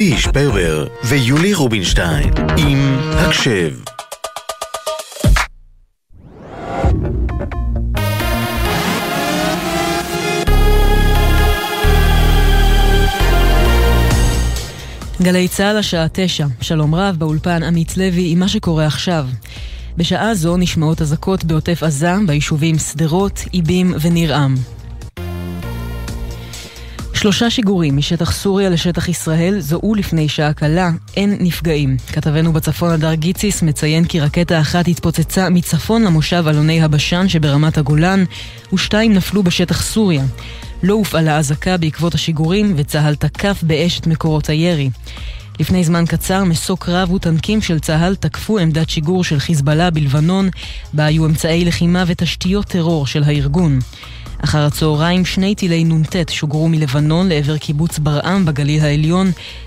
איש 0.00 0.26
פרבר 0.26 0.86
ויולי 1.04 1.54
רובינשטיין 1.54 2.30
עם 2.58 2.98
הקשב 3.12 3.70
גלי 15.22 15.48
צה"ל 15.48 15.76
השעה 15.76 16.06
תשע, 16.12 16.46
שלום 16.60 16.94
רב 16.94 17.16
באולפן 17.18 17.62
עמית 17.62 17.96
לוי 17.96 18.32
עם 18.32 18.38
מה 18.38 18.48
שקורה 18.48 18.86
עכשיו. 18.86 19.26
בשעה 19.96 20.34
זו 20.34 20.56
נשמעות 20.56 21.02
אזעקות 21.02 21.44
בעוטף 21.44 21.82
עזה, 21.82 22.12
ביישובים 22.26 22.78
שדרות, 22.78 23.44
איבים 23.54 23.94
וניר-עם. 24.00 24.54
שלושה 27.16 27.50
שיגורים 27.50 27.96
משטח 27.96 28.32
סוריה 28.32 28.70
לשטח 28.70 29.08
ישראל 29.08 29.60
זוהו 29.60 29.94
לפני 29.94 30.28
שעה 30.28 30.52
קלה, 30.52 30.90
אין 31.16 31.36
נפגעים. 31.40 31.96
כתבנו 32.12 32.52
בצפון 32.52 32.90
הדר 32.90 33.14
גיציס 33.14 33.62
מציין 33.62 34.04
כי 34.04 34.20
רקטה 34.20 34.60
אחת 34.60 34.88
התפוצצה 34.88 35.50
מצפון 35.50 36.02
למושב 36.02 36.44
אלוני 36.48 36.82
הבשן 36.82 37.28
שברמת 37.28 37.78
הגולן, 37.78 38.24
ושתיים 38.72 39.12
נפלו 39.12 39.42
בשטח 39.42 39.82
סוריה. 39.82 40.24
לא 40.82 40.94
הופעלה 40.94 41.38
אזעקה 41.38 41.76
בעקבות 41.76 42.14
השיגורים, 42.14 42.74
וצה"ל 42.76 43.14
תקף 43.14 43.62
באש 43.62 44.00
את 44.00 44.06
מקורות 44.06 44.48
הירי. 44.48 44.90
לפני 45.60 45.84
זמן 45.84 46.04
קצר, 46.06 46.44
מסוק 46.44 46.84
קרב 46.84 47.12
וטנקים 47.12 47.62
של 47.62 47.78
צה"ל 47.78 48.14
תקפו 48.14 48.58
עמדת 48.58 48.90
שיגור 48.90 49.24
של 49.24 49.38
חיזבאללה 49.38 49.90
בלבנון, 49.90 50.48
בה 50.92 51.04
היו 51.04 51.26
אמצעי 51.26 51.64
לחימה 51.64 52.04
ותשתיות 52.06 52.66
טרור 52.66 53.06
של 53.06 53.22
הארגון. 53.22 53.78
אחר 54.44 54.58
הצהריים 54.58 55.24
שני 55.24 55.54
טילי 55.54 55.84
נ"ט 55.84 56.16
שוגרו 56.30 56.68
מלבנון 56.68 57.28
לעבר 57.28 57.58
קיבוץ 57.58 57.98
ברעם 57.98 58.44
בגליל 58.44 58.82
העליון 58.82 59.26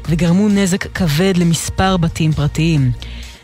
וגרמו 0.09 0.49
נזק 0.49 0.83
כבד 0.83 1.33
למספר 1.37 1.97
בתים 1.97 2.31
פרטיים. 2.31 2.91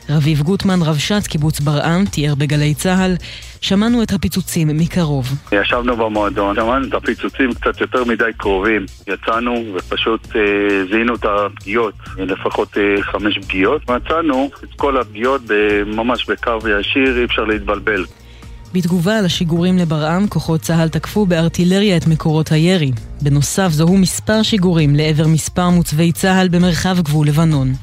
רביב 0.10 0.42
גוטמן, 0.42 0.82
רבש"ץ 0.82 1.28
קיבוץ 1.28 1.60
ברעם, 1.60 2.06
תיאר 2.06 2.36
בגלי 2.36 2.74
צה"ל, 2.74 3.16
שמענו 3.62 4.04
את 4.04 4.12
הפיצוצים 4.12 4.68
מקרוב. 4.78 5.26
ישבנו 5.52 5.98
במועדון, 5.98 6.56
שמענו 6.56 6.88
את 6.88 6.94
הפיצוצים 6.94 7.54
קצת 7.54 7.82
יותר 7.82 8.04
מדי 8.04 8.24
קרובים. 8.38 8.86
יצאנו 9.08 9.66
ופשוט 9.76 10.36
אה, 10.36 10.42
זיהינו 10.92 11.16
את 11.16 11.26
הפגיעות, 11.26 11.94
לפחות 12.18 12.78
אה, 12.78 13.04
חמש 13.04 13.38
פגיעות. 13.38 13.90
מצאנו 13.90 14.50
את 14.64 14.70
כל 14.76 14.98
הפגיעות 14.98 15.42
ממש 15.86 16.30
בקו 16.30 16.58
ישיר, 16.80 17.18
אי 17.18 17.26
אפשר 17.26 17.44
להתבלבל. 17.44 18.06
בתגובה 18.76 19.18
על 19.18 19.26
השיגורים 19.26 19.78
לברעם, 19.78 20.28
כוחות 20.28 20.62
צה"ל 20.62 20.90
תקפו 20.90 21.26
בארטילריה 21.26 21.98
את 21.98 22.08
מקורות 22.08 22.52
הירי. 22.52 22.92
בנוסף, 23.22 23.70
זוהו 23.72 23.98
מספר 23.98 24.44
שיגורים 24.44 24.96
לעבר 24.96 25.28
מספר 25.28 25.70
מוצבי 25.70 26.12
צה"ל 26.12 26.48
במרחב 26.48 26.98
גבול 27.02 27.28
לבנון. 27.28 27.74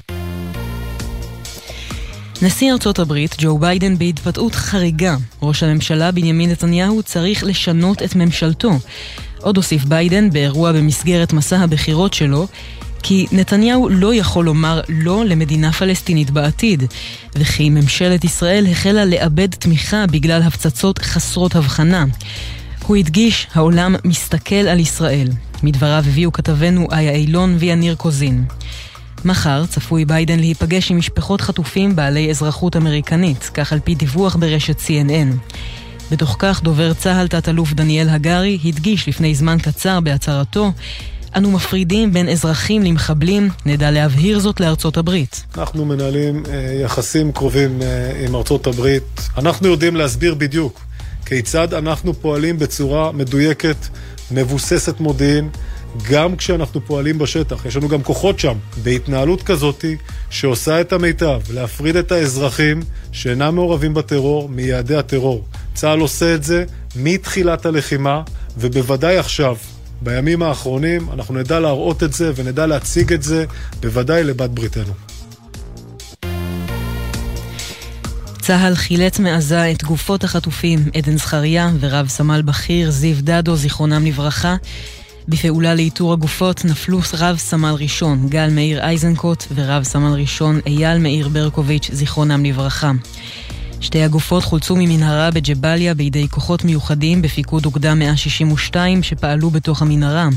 נשיא 2.43 2.73
ארצות 2.73 2.99
הברית, 2.99 3.35
ג'ו 3.39 3.59
ביידן, 3.59 3.99
בהתבטאות 3.99 4.55
חריגה. 4.55 5.17
ראש 5.43 5.63
הממשלה 5.63 6.11
בנימין 6.11 6.51
נתניהו 6.51 7.03
צריך 7.03 7.45
לשנות 7.45 8.03
את 8.03 8.17
ממשלתו. 8.17 8.71
עוד 9.41 9.57
הוסיף 9.57 9.85
ביידן 9.85 10.31
באירוע 10.31 10.73
במסגרת 10.73 11.33
מסע 11.33 11.59
הבחירות 11.59 12.15
שלו, 12.15 12.47
כי 13.03 13.27
נתניהו 13.33 13.89
לא 13.89 14.15
יכול 14.15 14.45
לומר 14.45 14.81
לא 14.89 15.25
למדינה 15.25 15.73
פלסטינית 15.73 16.31
בעתיד, 16.31 16.85
וכי 17.35 17.71
ממשלת 17.71 18.25
ישראל 18.25 18.67
החלה 18.71 19.05
לאבד 19.05 19.51
תמיכה 19.51 20.07
בגלל 20.07 20.43
הפצצות 20.43 20.99
חסרות 20.99 21.57
הבחנה. 21.57 22.05
הוא 22.87 22.97
הדגיש, 22.97 23.47
העולם 23.55 23.95
מסתכל 24.05 24.55
על 24.55 24.81
ישראל. 24.81 25.29
מדבריו 25.63 26.05
הביאו 26.07 26.33
כתבנו 26.33 26.89
איה 26.93 27.13
אילון 27.13 27.57
ויניר 27.59 27.95
קוזין. 27.95 28.45
מחר 29.25 29.67
צפוי 29.67 30.05
ביידן 30.05 30.39
להיפגש 30.39 30.91
עם 30.91 30.99
משפחות 30.99 31.41
חטופים 31.41 31.97
בעלי 31.97 32.31
אזרחות 32.31 32.77
אמריקנית, 32.77 33.51
כך 33.55 33.73
על 33.73 33.81
פי 33.81 33.95
דיווח 33.95 34.37
ברשת 34.37 34.81
CNN. 34.81 35.55
בתוך 36.11 36.37
כך 36.39 36.63
דובר 36.63 36.95
צה"ל 36.95 37.29
תת-אלוף 37.29 37.73
דניאל 37.73 38.09
הגרי 38.09 38.59
הדגיש 38.65 39.09
לפני 39.09 39.35
זמן 39.35 39.59
קצר 39.59 40.01
בהצהרתו 40.01 40.73
אנו 41.37 41.51
מפרידים 41.51 42.13
בין 42.13 42.29
אזרחים 42.29 42.83
למחבלים, 42.83 43.49
נדע 43.67 43.91
להבהיר 43.91 44.39
זאת 44.39 44.61
לארצות 44.61 44.97
הברית. 44.97 45.45
אנחנו 45.59 45.85
מנהלים 45.85 46.43
אה, 46.51 46.81
יחסים 46.85 47.33
קרובים 47.33 47.83
אה, 47.83 48.25
עם 48.27 48.35
ארצות 48.35 48.67
הברית. 48.67 49.03
אנחנו 49.39 49.69
יודעים 49.69 49.97
להסביר 49.97 50.35
בדיוק 50.35 50.81
כיצד 51.27 51.75
אנחנו 51.75 52.15
פועלים 52.15 52.59
בצורה 52.59 53.13
מדויקת, 53.13 53.77
מבוססת 54.31 55.01
מודיעין, 55.01 55.49
גם 56.11 56.37
כשאנחנו 56.37 56.81
פועלים 56.87 57.19
בשטח. 57.19 57.67
יש 57.67 57.77
לנו 57.77 57.89
גם 57.89 58.03
כוחות 58.03 58.39
שם, 58.39 58.57
בהתנהלות 58.83 59.43
כזאתי 59.43 59.97
שעושה 60.31 60.81
את 60.81 60.93
המיטב, 60.93 61.41
להפריד 61.55 61.97
את 61.97 62.13
האזרחים 62.13 62.83
שאינם 63.13 63.55
מעורבים 63.55 63.95
בטרור 63.95 64.49
מיעדי 64.49 64.97
הטרור. 64.97 65.45
צה"ל 65.75 66.01
עושה 66.01 66.35
את 66.35 66.45
זה 66.45 66.65
מתחילת 66.97 67.67
הלחימה, 67.67 68.23
ובוודאי 68.57 69.19
עכשיו. 69.19 69.57
בימים 70.03 70.43
האחרונים 70.43 71.11
אנחנו 71.13 71.35
נדע 71.35 71.61
להראות 71.61 72.03
את 72.03 72.13
זה 72.13 72.33
ונדע 72.37 72.67
להציג 72.67 73.13
את 73.13 73.23
זה 73.23 73.45
בוודאי 73.81 74.25
לבת 74.25 74.51
בריתנו. 74.51 74.93
צה"ל 78.41 78.75
חילץ 78.75 79.19
מעזה 79.19 79.71
את 79.71 79.85
גופות 79.85 80.25
החטופים 80.25 80.79
עדן 80.97 81.17
זכריה 81.17 81.71
ורב 81.81 82.09
סמל 82.09 82.43
בכיר 82.43 82.91
זיו 82.91 83.17
דדו, 83.21 83.57
זיכרונם 83.57 84.07
לברכה. 84.07 84.57
בפעולה 85.29 85.75
לאיתור 85.75 86.13
הגופות 86.13 86.65
נפלו 86.65 87.01
רב 87.19 87.37
סמל 87.37 87.75
ראשון 87.79 88.29
גל 88.29 88.51
מאיר 88.51 88.89
איזנקוט 88.89 89.45
ורב 89.55 89.83
סמל 89.83 90.13
ראשון 90.13 90.61
אייל 90.67 90.99
מאיר 90.99 91.29
ברקוביץ', 91.29 91.91
זיכרונם 91.93 92.45
לברכה. 92.45 92.93
שתי 93.83 94.03
הגופות 94.03 94.45
חולצו 94.45 94.77
ממנהרה 94.77 95.31
בג'באליה 95.31 95.95
בידי 95.95 96.29
כוחות 96.29 96.65
מיוחדים 96.65 97.23
בפיקוד 97.23 97.67
אוגדה 97.67 97.95
162 97.95 99.03
שפעלו 99.03 99.51
בתוך 99.51 99.83
המנהרה. 99.83 100.29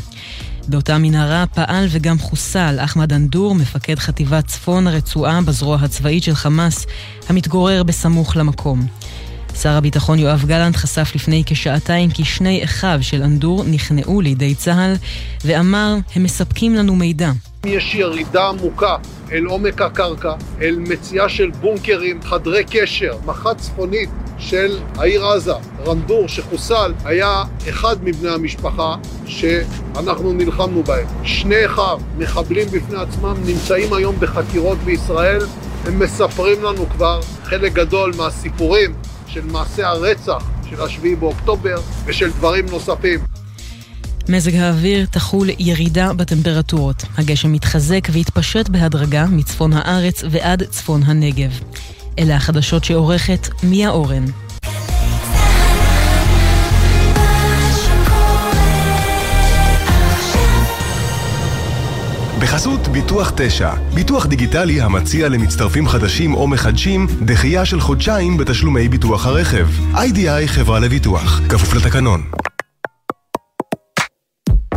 באותה 0.68 0.98
מנהרה 0.98 1.46
פעל 1.54 1.88
וגם 1.90 2.20
חוסל 2.20 2.78
אחמד 2.80 3.14
אנדור, 3.14 3.56
מפקד 3.56 4.00
חטיבת 4.00 4.48
צפון 4.48 4.88
הרצועה 4.88 5.42
בזרוע 5.42 5.78
הצבאית 5.82 6.24
של 6.24 6.36
חמאס, 6.36 6.86
המתגורר 7.30 7.84
בסמוך 7.84 8.38
למקום. 8.38 8.88
שר 9.62 9.72
הביטחון 9.72 10.20
יואב 10.20 10.46
גלנט 10.46 10.76
חשף 10.76 11.12
לפני 11.16 11.44
כשעתיים 11.46 12.10
כי 12.10 12.26
שני 12.26 12.64
אחיו 12.64 13.00
של 13.02 13.24
אנדור 13.24 13.64
נכנעו 13.64 14.22
לידי 14.22 14.56
צה"ל 14.56 14.96
ואמר, 15.46 15.98
הם 16.16 16.24
מספקים 16.24 16.76
לנו 16.76 16.96
מידע. 16.96 17.32
יש 17.68 17.96
ירידה 17.96 18.50
עמוקה 18.50 18.96
אל 19.32 19.46
עומק 19.46 19.82
הקרקע, 19.82 20.34
אל 20.62 20.76
מציאה 20.80 21.30
של 21.30 21.50
בונקרים, 21.50 22.22
חדרי 22.22 22.64
קשר, 22.64 23.18
מח"ט 23.26 23.58
צפונית 23.58 24.10
של 24.38 24.80
העיר 24.98 25.26
עזה, 25.26 25.54
רנדור 25.86 26.28
שחוסל, 26.28 26.94
היה 27.06 27.44
אחד 27.70 27.96
מבני 28.04 28.30
המשפחה 28.30 28.96
שאנחנו 29.26 30.34
נלחמנו 30.34 30.84
בהם. 30.84 31.08
שני 31.24 31.66
אחיו, 31.66 32.00
מחבלים 32.18 32.68
בפני 32.68 32.98
עצמם, 32.98 33.36
נמצאים 33.46 33.94
היום 33.94 34.16
בחקירות 34.20 34.78
בישראל. 34.78 35.42
הם 35.86 36.00
מספרים 36.00 36.64
לנו 36.64 36.90
כבר 36.90 37.20
חלק 37.44 37.74
גדול 37.74 38.12
מהסיפורים 38.18 38.94
של 39.28 39.46
מעשי 39.46 39.84
הרצח 39.84 40.44
של 40.70 40.82
השביעי 40.82 41.16
באוקטובר 41.16 41.76
ושל 42.06 42.30
דברים 42.30 42.66
נוספים. 42.72 43.20
מזג 44.30 44.56
האוויר 44.56 45.06
תחול 45.06 45.48
ירידה 45.60 46.14
בטמפרטורות. 46.14 47.04
הגשם 47.18 47.52
מתחזק 47.52 48.08
ויתפשט 48.12 48.70
בהדרגה 48.70 49.26
מצפון 49.26 49.74
הארץ 49.74 50.24
ועד 50.32 50.64
צפון 50.64 51.04
הנגב. 51.04 51.60
אלה 52.20 52.36
החדשות 52.36 52.84
שעורכת 52.84 53.48
מיה 53.64 53.90
אורן. 53.90 54.26
בחסות 62.40 62.88
ביטוח 62.88 63.32
9, 63.36 63.74
ביטוח 63.94 64.26
דיגיטלי 64.26 64.82
המציע 64.82 65.30
למצטרפים 65.30 65.88
חדשים 65.88 66.34
או 66.34 66.48
מחדשים 66.48 67.08
דחייה 67.26 67.66
של 67.66 67.80
חודשיים 67.80 68.38
בתשלומי 68.38 68.88
ביטוח 68.90 69.26
הרכב. 69.26 69.68
איי-די-איי 69.96 70.48
חברה 70.48 70.80
לביטוח, 70.80 71.42
כפוף 71.50 71.74
לתקנון. 71.74 72.24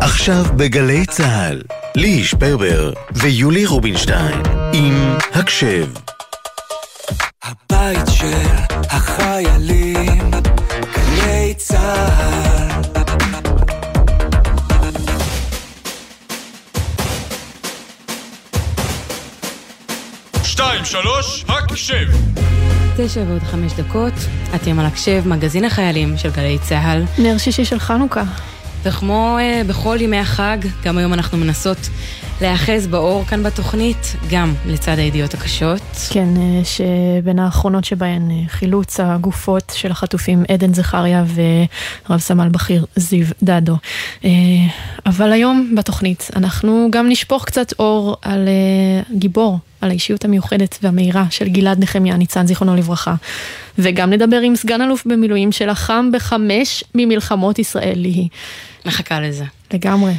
עכשיו 0.00 0.44
בגלי 0.56 1.06
צה"ל, 1.06 1.62
ליהי 1.96 2.24
שפרבר 2.24 2.92
ויולי 3.12 3.66
רובינשטיין 3.66 4.42
עם 4.72 5.16
הקשב. 5.34 5.86
הבית 7.42 8.06
של 8.10 8.46
החיילים, 8.90 10.30
גלי 10.94 11.54
צה"ל 11.56 12.82
שתיים, 20.42 20.84
שלוש, 20.84 21.44
הקשב! 21.48 22.06
תשע 22.96 23.20
ועוד 23.28 23.42
חמש 23.42 23.72
דקות, 23.72 24.12
אתם 24.54 24.78
על 24.78 24.86
הקשב, 24.86 25.22
מגזין 25.26 25.64
החיילים 25.64 26.16
של 26.16 26.30
גלי 26.30 26.58
צה"ל. 26.68 27.04
נר 27.18 27.38
שישי 27.38 27.64
של 27.64 27.78
חנוכה. 27.78 28.22
וכמו 28.82 29.38
uh, 29.38 29.68
בכל 29.68 29.96
ימי 30.00 30.18
החג, 30.18 30.58
גם 30.84 30.98
היום 30.98 31.14
אנחנו 31.14 31.38
מנסות 31.38 31.78
להיאחז 32.40 32.86
באור 32.86 33.24
כאן 33.24 33.42
בתוכנית, 33.42 34.16
גם 34.30 34.54
לצד 34.66 34.98
הידיעות 34.98 35.34
הקשות. 35.34 35.80
כן, 36.10 36.28
אה, 36.36 36.60
שבין 36.64 37.38
האחרונות 37.38 37.84
שבהן 37.84 38.30
אה, 38.30 38.36
חילוץ 38.48 39.00
הגופות 39.00 39.72
של 39.76 39.90
החטופים 39.90 40.44
עדן 40.48 40.74
זכריה 40.74 41.24
ורב 42.08 42.20
סמל 42.20 42.48
בכיר 42.48 42.84
זיו 42.96 43.26
דדו. 43.42 43.76
אה, 44.24 44.30
אבל 45.06 45.32
היום 45.32 45.74
בתוכנית 45.76 46.30
אנחנו 46.36 46.88
גם 46.90 47.08
נשפוך 47.08 47.44
קצת 47.44 47.72
אור 47.78 48.16
על 48.22 48.48
גיבור, 49.12 49.58
על 49.80 49.90
האישיות 49.90 50.24
המיוחדת 50.24 50.78
והמהירה 50.82 51.24
של 51.30 51.48
גלעד 51.48 51.82
נחמיה 51.82 52.16
ניצן, 52.16 52.46
זיכרונו 52.46 52.76
לברכה. 52.76 53.14
וגם 53.78 54.10
נדבר 54.10 54.40
עם 54.40 54.56
סגן 54.56 54.82
אלוף 54.82 55.06
במילואים 55.06 55.52
שלחם 55.52 56.10
בחמש 56.12 56.84
ממלחמות 56.94 57.58
ישראל 57.58 57.94
ליהי. 57.96 58.28
מחכה 58.88 59.20
לזה. 59.20 59.44
לגמרי. 59.74 60.12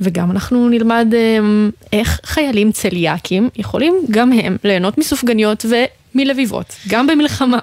וגם 0.00 0.30
אנחנו 0.30 0.68
נלמד 0.68 1.12
אמ, 1.14 1.70
איך 1.92 2.20
חיילים 2.24 2.72
צליאקים 2.72 3.48
יכולים 3.56 3.94
גם 4.10 4.32
הם 4.32 4.56
ליהנות 4.64 4.98
מסופגניות 4.98 5.66
ומלביבות, 6.14 6.76
גם 6.88 7.06
במלחמה. 7.06 7.58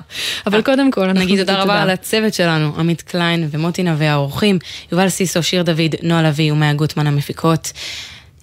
אבל 0.48 0.62
קודם 0.62 0.92
כל, 0.92 1.03
אנחנו 1.03 1.21
נגיד 1.21 1.39
תודה 1.39 1.62
רבה 1.62 1.81
על 1.81 1.89
הצוות 1.89 2.33
שלנו, 2.33 2.74
עמית 2.80 3.01
קליין 3.01 3.48
ומוטי 3.51 3.83
נווה 3.83 4.12
האורחים, 4.12 4.59
יובל 4.92 5.09
סיסו, 5.09 5.44
שיר 5.44 5.63
דוד, 5.63 5.95
נועה 6.03 6.24
לביא 6.24 6.53
ומאה 6.53 6.74
גוטמן 6.74 7.07
המפיקות. 7.07 7.71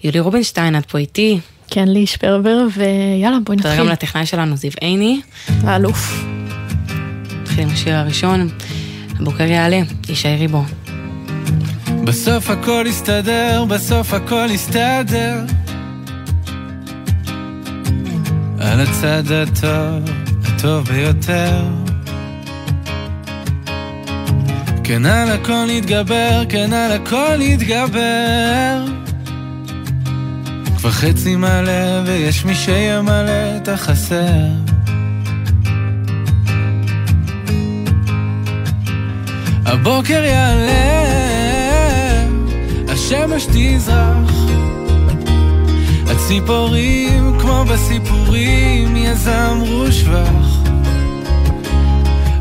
יולי 0.04 0.20
רובינשטיין, 0.20 0.76
את 0.76 0.86
פה 0.86 0.98
איתי. 0.98 1.40
כן, 1.70 1.88
לי 1.88 2.06
שפרבר, 2.06 2.66
ויאללה, 2.76 3.38
בואי 3.44 3.56
נתחיל. 3.56 3.72
תודה 3.72 3.84
גם 3.84 3.88
לטכנאי 3.88 4.26
שלנו, 4.26 4.56
זיו 4.56 4.70
עיני. 4.80 5.20
האלוף. 5.62 6.24
נתחיל 7.42 7.64
עם 7.64 7.70
השיר 7.70 7.94
הראשון, 7.94 8.48
הבוקר 9.20 9.44
יעלה, 9.44 9.80
יישארי 10.08 10.48
בו. 10.48 10.62
בסוף 12.04 12.50
הכל 12.50 12.84
יסתדר, 12.88 13.64
בסוף 13.68 14.14
הכל 14.14 14.46
יסתדר. 14.50 15.40
על 18.60 18.80
הצד 18.80 19.32
הטוב, 19.32 20.10
הטוב 20.44 20.84
ביותר. 20.84 21.62
כן 24.84 25.06
על 25.06 25.30
הכל 25.30 25.64
נתגבר, 25.68 26.42
כן 26.48 26.72
על 26.72 26.92
הכל 26.92 27.36
נתגבר. 27.38 28.84
כבר 30.76 30.90
חצי 30.90 31.36
מלא 31.36 32.02
ויש 32.06 32.44
מי 32.44 32.54
שימלא 32.54 33.56
את 33.56 33.68
החסר. 33.68 34.48
הבוקר 39.66 40.24
יעלה 40.24 41.47
השמש 43.10 43.46
תזרח. 43.46 44.34
הציפורים 46.06 47.38
כמו 47.40 47.64
בסיפורים 47.64 48.96
יזמרו 48.96 49.92
שבח. 49.92 50.70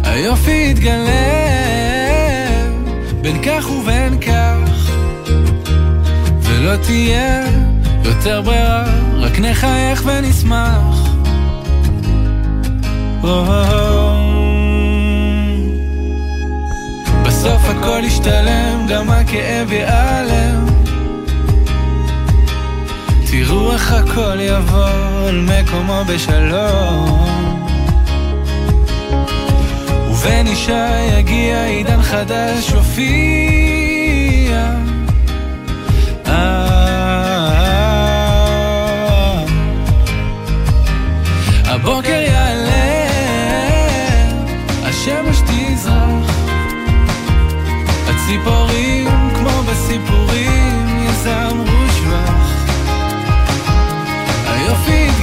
היופי 0.04 0.68
יתגלה 0.72 1.12
בין 3.22 3.44
כך 3.44 3.70
ובין 3.70 4.20
כך. 4.20 4.92
ולא 6.42 6.76
תהיה 6.76 7.46
יותר 8.04 8.42
ברירה 8.42 8.86
רק 9.16 9.40
נחייך 9.40 10.04
ונשמח. 10.06 11.08
בסוף 17.26 17.62
הכל 17.70 18.02
ישתלם, 18.04 18.86
גם 18.90 19.10
הכאב 19.10 19.72
ייעלם 19.72 20.57
תראו 23.46 23.72
איך 23.72 23.92
הכל 23.92 24.38
יבוא 24.40 25.28
על 25.28 25.42
מקומו 25.42 26.04
בשלום. 26.08 27.68
ובן 30.10 30.48
אישה 30.48 30.90
יגיע 31.18 31.66
עידן 31.66 32.02
חדש 32.02 32.70
הופיע. 32.70 33.18
הבוקר 41.66 42.27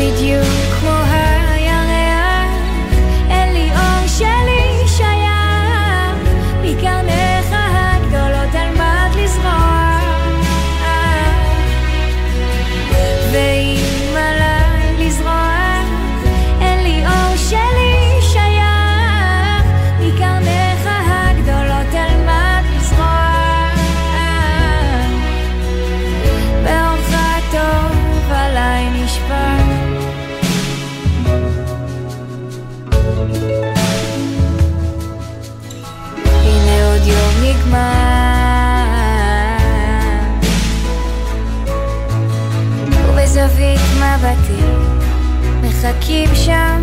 with 0.00 0.22
you. 0.22 0.59
za 45.80 45.92
kimś 45.94 46.38
się 46.38 46.79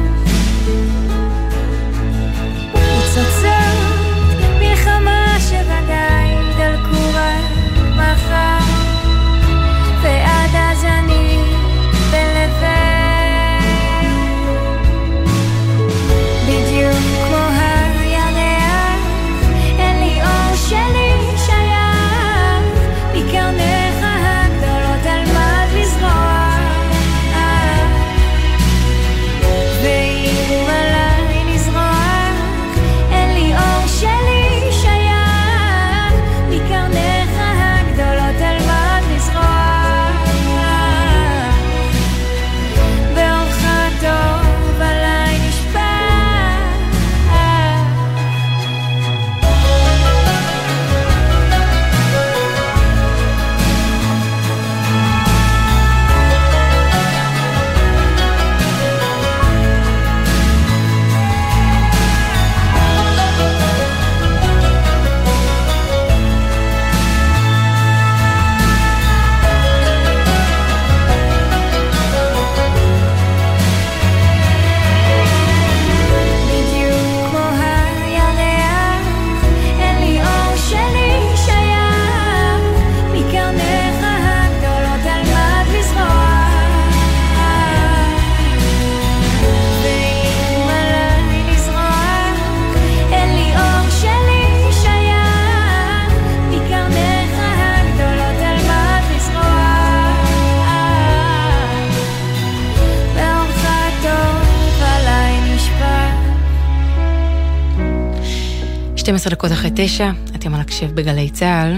12 109.27 109.35
דקות 109.35 109.51
אחרי 109.51 109.69
תשע, 109.75 110.11
אתם 110.35 110.53
על 110.53 110.61
הקשב 110.61 110.95
בגלי 110.95 111.29
צה"ל. 111.29 111.77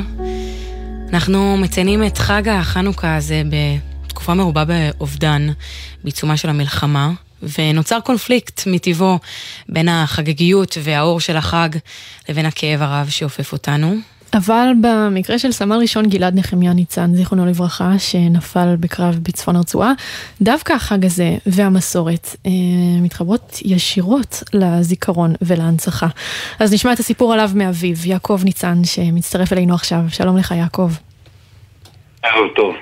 אנחנו 1.13 1.57
מציינים 1.57 2.03
את 2.03 2.17
חג 2.17 2.47
החנוכה 2.47 3.15
הזה 3.15 3.41
בתקופה 4.05 4.33
מרובה 4.33 4.63
באובדן, 4.65 5.47
בעיצומה 6.03 6.37
של 6.37 6.49
המלחמה, 6.49 7.11
ונוצר 7.57 7.99
קונפליקט 7.99 8.61
מטבעו 8.67 9.19
בין 9.69 9.89
החגיגיות 9.89 10.77
והאור 10.83 11.19
של 11.19 11.37
החג 11.37 11.69
לבין 12.29 12.45
הכאב 12.45 12.81
הרב 12.81 13.09
שאופף 13.09 13.53
אותנו. 13.53 13.95
אבל 14.33 14.67
במקרה 14.81 15.39
של 15.39 15.51
סמל 15.51 15.75
ראשון 15.75 16.09
גלעד 16.09 16.39
נחמיה 16.39 16.73
ניצן, 16.73 17.15
זיכרונו 17.15 17.45
לברכה, 17.45 17.99
שנפל 17.99 18.75
בקרב 18.79 19.19
בצפון 19.23 19.55
הרצועה, 19.55 19.91
דווקא 20.41 20.73
החג 20.73 21.05
הזה 21.05 21.37
והמסורת 21.45 22.35
אה, 22.45 22.51
מתחברות 23.01 23.59
ישירות 23.65 24.43
לזיכרון 24.53 25.33
ולהנצחה. 25.41 26.07
אז 26.59 26.73
נשמע 26.73 26.93
את 26.93 26.99
הסיפור 26.99 27.33
עליו 27.33 27.49
מאביו, 27.55 27.95
יעקב 28.05 28.41
ניצן, 28.43 28.83
שמצטרף 28.83 29.53
אלינו 29.53 29.75
עכשיו. 29.75 29.99
שלום 30.09 30.37
לך, 30.37 30.51
יעקב. 30.51 30.91
ערב 32.23 32.47
טוב. 32.55 32.75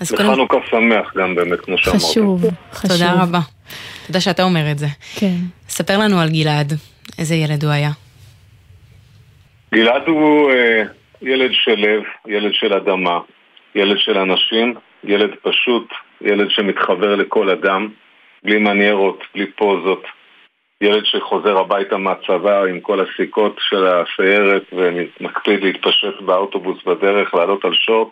וחנוכה 0.00 0.56
שמח 0.70 1.12
גם 1.16 1.34
באמת, 1.34 1.60
כמו 1.60 1.78
שאמרת. 1.78 1.96
חשוב, 1.96 2.44
חשוב. 2.72 2.90
תודה 2.90 3.12
רבה. 3.12 3.40
תודה 4.06 4.20
שאתה 4.20 4.42
אומר 4.42 4.70
את 4.70 4.78
זה. 4.78 4.86
כן. 5.14 5.36
ספר 5.68 5.98
לנו 5.98 6.20
על 6.20 6.30
גלעד, 6.30 6.72
איזה 7.18 7.34
ילד 7.34 7.64
הוא 7.64 7.72
היה. 7.72 7.90
גלעד 9.74 10.08
הוא 10.08 10.50
אה, 10.50 10.82
ילד 11.22 11.50
של 11.52 11.74
לב, 11.74 12.02
ילד 12.26 12.54
של 12.54 12.72
אדמה, 12.72 13.20
ילד 13.74 13.98
של 13.98 14.18
אנשים, 14.18 14.74
ילד 15.04 15.30
פשוט, 15.42 15.92
ילד 16.20 16.50
שמתחבר 16.50 17.14
לכל 17.14 17.50
אדם, 17.50 17.88
בלי 18.44 18.58
מניירות, 18.58 19.24
בלי 19.34 19.46
פוזות. 19.46 20.04
ילד 20.80 21.04
שחוזר 21.04 21.58
הביתה 21.58 21.96
מהצבא 21.96 22.64
עם 22.64 22.80
כל 22.80 23.00
הסיכות 23.00 23.56
של 23.60 23.86
הסיירת 23.86 24.62
ומקפיד 24.72 25.62
להתפשט 25.64 26.20
באוטובוס 26.20 26.84
בדרך, 26.84 27.34
לעלות 27.34 27.64
על 27.64 27.74
שור 27.74 28.10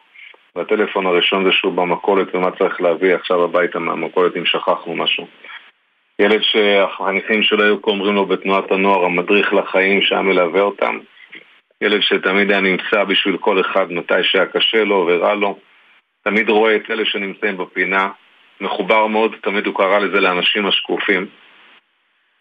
והטלפון 0.57 1.07
הראשון 1.07 1.45
זה 1.45 1.51
שהוא 1.53 1.73
במכולת 1.73 2.35
ומה 2.35 2.51
צריך 2.51 2.81
להביא 2.81 3.15
עכשיו 3.15 3.45
הביתה 3.45 3.79
מהמכולת 3.79 4.37
אם 4.37 4.47
שכחנו 4.47 4.95
משהו. 4.97 5.27
ילד 6.19 6.41
שהחניכים 6.43 7.43
שלו 7.43 7.65
היו 7.65 7.77
אומרים 7.87 8.15
לו 8.15 8.27
בתנועת 8.27 8.73
הנוער 8.73 9.05
המדריך 9.05 9.55
לחיים 9.55 10.03
שהיה 10.03 10.23
מלווה 10.23 10.61
אותם. 10.61 10.99
ילד 11.83 12.01
שתמיד 12.01 12.51
היה 12.51 12.61
נמצא 12.61 13.05
בשביל 13.05 13.37
כל 13.37 13.61
אחד 13.61 13.93
מתי 13.93 14.23
שהיה 14.23 14.47
קשה 14.47 14.85
לו 14.85 15.07
ורע 15.09 15.35
לו. 15.35 15.59
תמיד 16.25 16.49
רואה 16.49 16.77
את 16.77 16.91
אלה 16.91 17.05
שנמצאים 17.05 17.57
בפינה. 17.57 18.09
מחובר 18.61 19.07
מאוד, 19.07 19.35
תמיד 19.43 19.67
הוא 19.67 19.75
קרא 19.75 19.99
לזה 19.99 20.21
לאנשים 20.21 20.67
השקופים. 20.67 21.27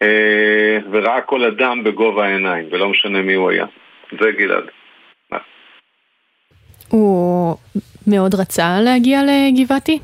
אה, 0.02 0.78
וראה 0.90 1.20
כל 1.20 1.44
אדם 1.44 1.84
בגובה 1.84 2.24
העיניים, 2.24 2.68
ולא 2.70 2.88
משנה 2.88 3.22
מי 3.22 3.34
הוא 3.34 3.50
היה. 3.50 3.66
זה 4.20 4.30
גלעד. 4.38 4.64
הוא 6.88 7.56
מאוד 8.06 8.34
רצה 8.34 8.80
להגיע 8.84 9.20
לגבעתי? 9.22 9.98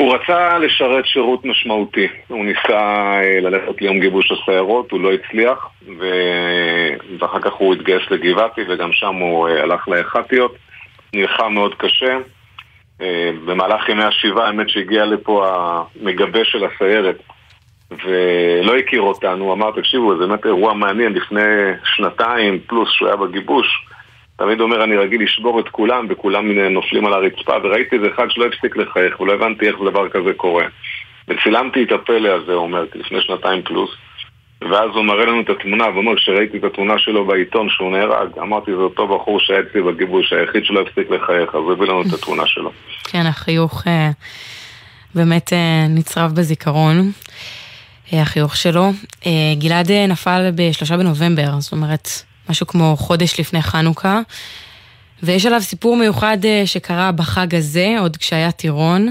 הוא 0.00 0.14
רצה 0.14 0.58
לשרת 0.58 1.06
שירות 1.06 1.44
משמעותי. 1.44 2.08
הוא 2.28 2.44
ניסה 2.44 2.80
אה, 3.22 3.40
ללכת 3.40 3.80
ליום 3.80 4.00
גיבוש 4.00 4.32
הסיירות, 4.32 4.90
הוא 4.90 5.00
לא 5.00 5.12
הצליח, 5.12 5.68
ו... 5.98 6.04
ואחר 7.18 7.40
כך 7.40 7.52
הוא 7.52 7.74
התגייס 7.74 8.02
לגבעתי, 8.10 8.60
וגם 8.68 8.92
שם 8.92 9.14
הוא 9.14 9.48
אה, 9.48 9.62
הלך 9.62 9.88
לאחתיות. 9.88 10.54
נלחם 11.14 11.52
מאוד 11.54 11.74
קשה. 11.74 12.18
אה, 13.02 13.30
במהלך 13.44 13.88
ימי 13.88 14.04
השבעה, 14.04 14.46
האמת 14.46 14.68
שהגיע 14.68 15.04
לפה 15.04 15.46
המגבה 15.48 16.44
של 16.44 16.64
הסיירת, 16.64 17.16
ולא 17.90 18.76
הכיר 18.76 19.00
אותנו, 19.00 19.52
אמר, 19.52 19.70
תקשיבו, 19.70 20.18
זה 20.18 20.26
באמת 20.26 20.46
אירוע 20.46 20.74
מעניין, 20.74 21.12
לפני 21.12 21.42
שנתיים 21.84 22.58
פלוס 22.66 22.88
שהוא 22.92 23.08
היה 23.08 23.16
בגיבוש. 23.16 23.86
תמיד 24.40 24.60
אומר, 24.60 24.84
אני 24.84 24.96
רגיל 24.96 25.22
לשבור 25.22 25.60
את 25.60 25.68
כולם, 25.68 26.06
וכולם 26.10 26.50
נופלים 26.50 27.06
על 27.06 27.12
הרצפה, 27.12 27.52
וראיתי 27.62 27.96
איזה 27.96 28.06
אחד 28.14 28.26
שלא 28.30 28.46
הפסיק 28.46 28.76
לחייך, 28.76 29.20
ולא 29.20 29.32
הבנתי 29.32 29.68
איך 29.68 29.76
דבר 29.90 30.08
כזה 30.08 30.32
קורה. 30.36 30.64
וצילמתי 31.28 31.82
את 31.82 31.92
הפלא 31.92 32.28
הזה, 32.28 32.52
הוא 32.52 32.62
אומר, 32.62 32.84
לפני 32.94 33.20
שנתיים 33.20 33.62
פלוס, 33.62 33.90
ואז 34.60 34.90
הוא 34.94 35.04
מראה 35.04 35.24
לנו 35.24 35.40
את 35.40 35.50
התמונה, 35.50 35.84
ואומר, 35.94 36.16
כשראיתי 36.16 36.58
את 36.58 36.64
התמונה 36.64 36.98
שלו 36.98 37.26
בעיתון 37.26 37.68
שהוא 37.70 37.92
נהרג, 37.92 38.38
אמרתי, 38.38 38.70
זה 38.70 38.76
אותו 38.76 39.06
בחור 39.08 39.40
שהיה 39.40 39.60
אצלי 39.60 39.82
בגיבוש, 39.82 40.32
היחיד 40.32 40.64
שלא 40.64 40.80
הפסיק 40.80 41.10
לחייך, 41.10 41.48
אז 41.48 41.60
הוא 41.60 41.72
הביא 41.72 41.86
לנו 41.86 42.02
את 42.02 42.12
התמונה 42.12 42.46
שלו. 42.46 42.72
כן, 43.04 43.26
החיוך 43.26 43.86
אה, 43.86 44.10
באמת 45.14 45.52
אה, 45.52 45.86
נצרב 45.88 46.32
בזיכרון. 46.34 47.10
אה, 48.12 48.22
החיוך 48.22 48.56
שלו. 48.56 48.90
גלעד 49.58 49.90
נפל 49.92 50.50
בשלושה 50.54 50.96
בנובמבר, 50.96 51.60
זאת 51.60 51.72
אומרת, 51.72 52.08
משהו 52.50 52.66
כמו 52.66 52.96
חודש 52.96 53.40
לפני 53.40 53.62
חנוכה, 53.62 54.20
ויש 55.22 55.46
עליו 55.46 55.60
סיפור 55.60 55.96
מיוחד 55.96 56.36
אה, 56.44 56.62
שקרה 56.64 57.12
בחג 57.12 57.54
הזה, 57.54 57.86
עוד 58.00 58.16
כשהיה 58.16 58.52
טירון, 58.52 59.06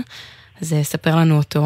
אז 0.62 0.74
אה, 0.74 0.84
ספר 0.84 1.16
לנו 1.16 1.38
אותו. 1.38 1.60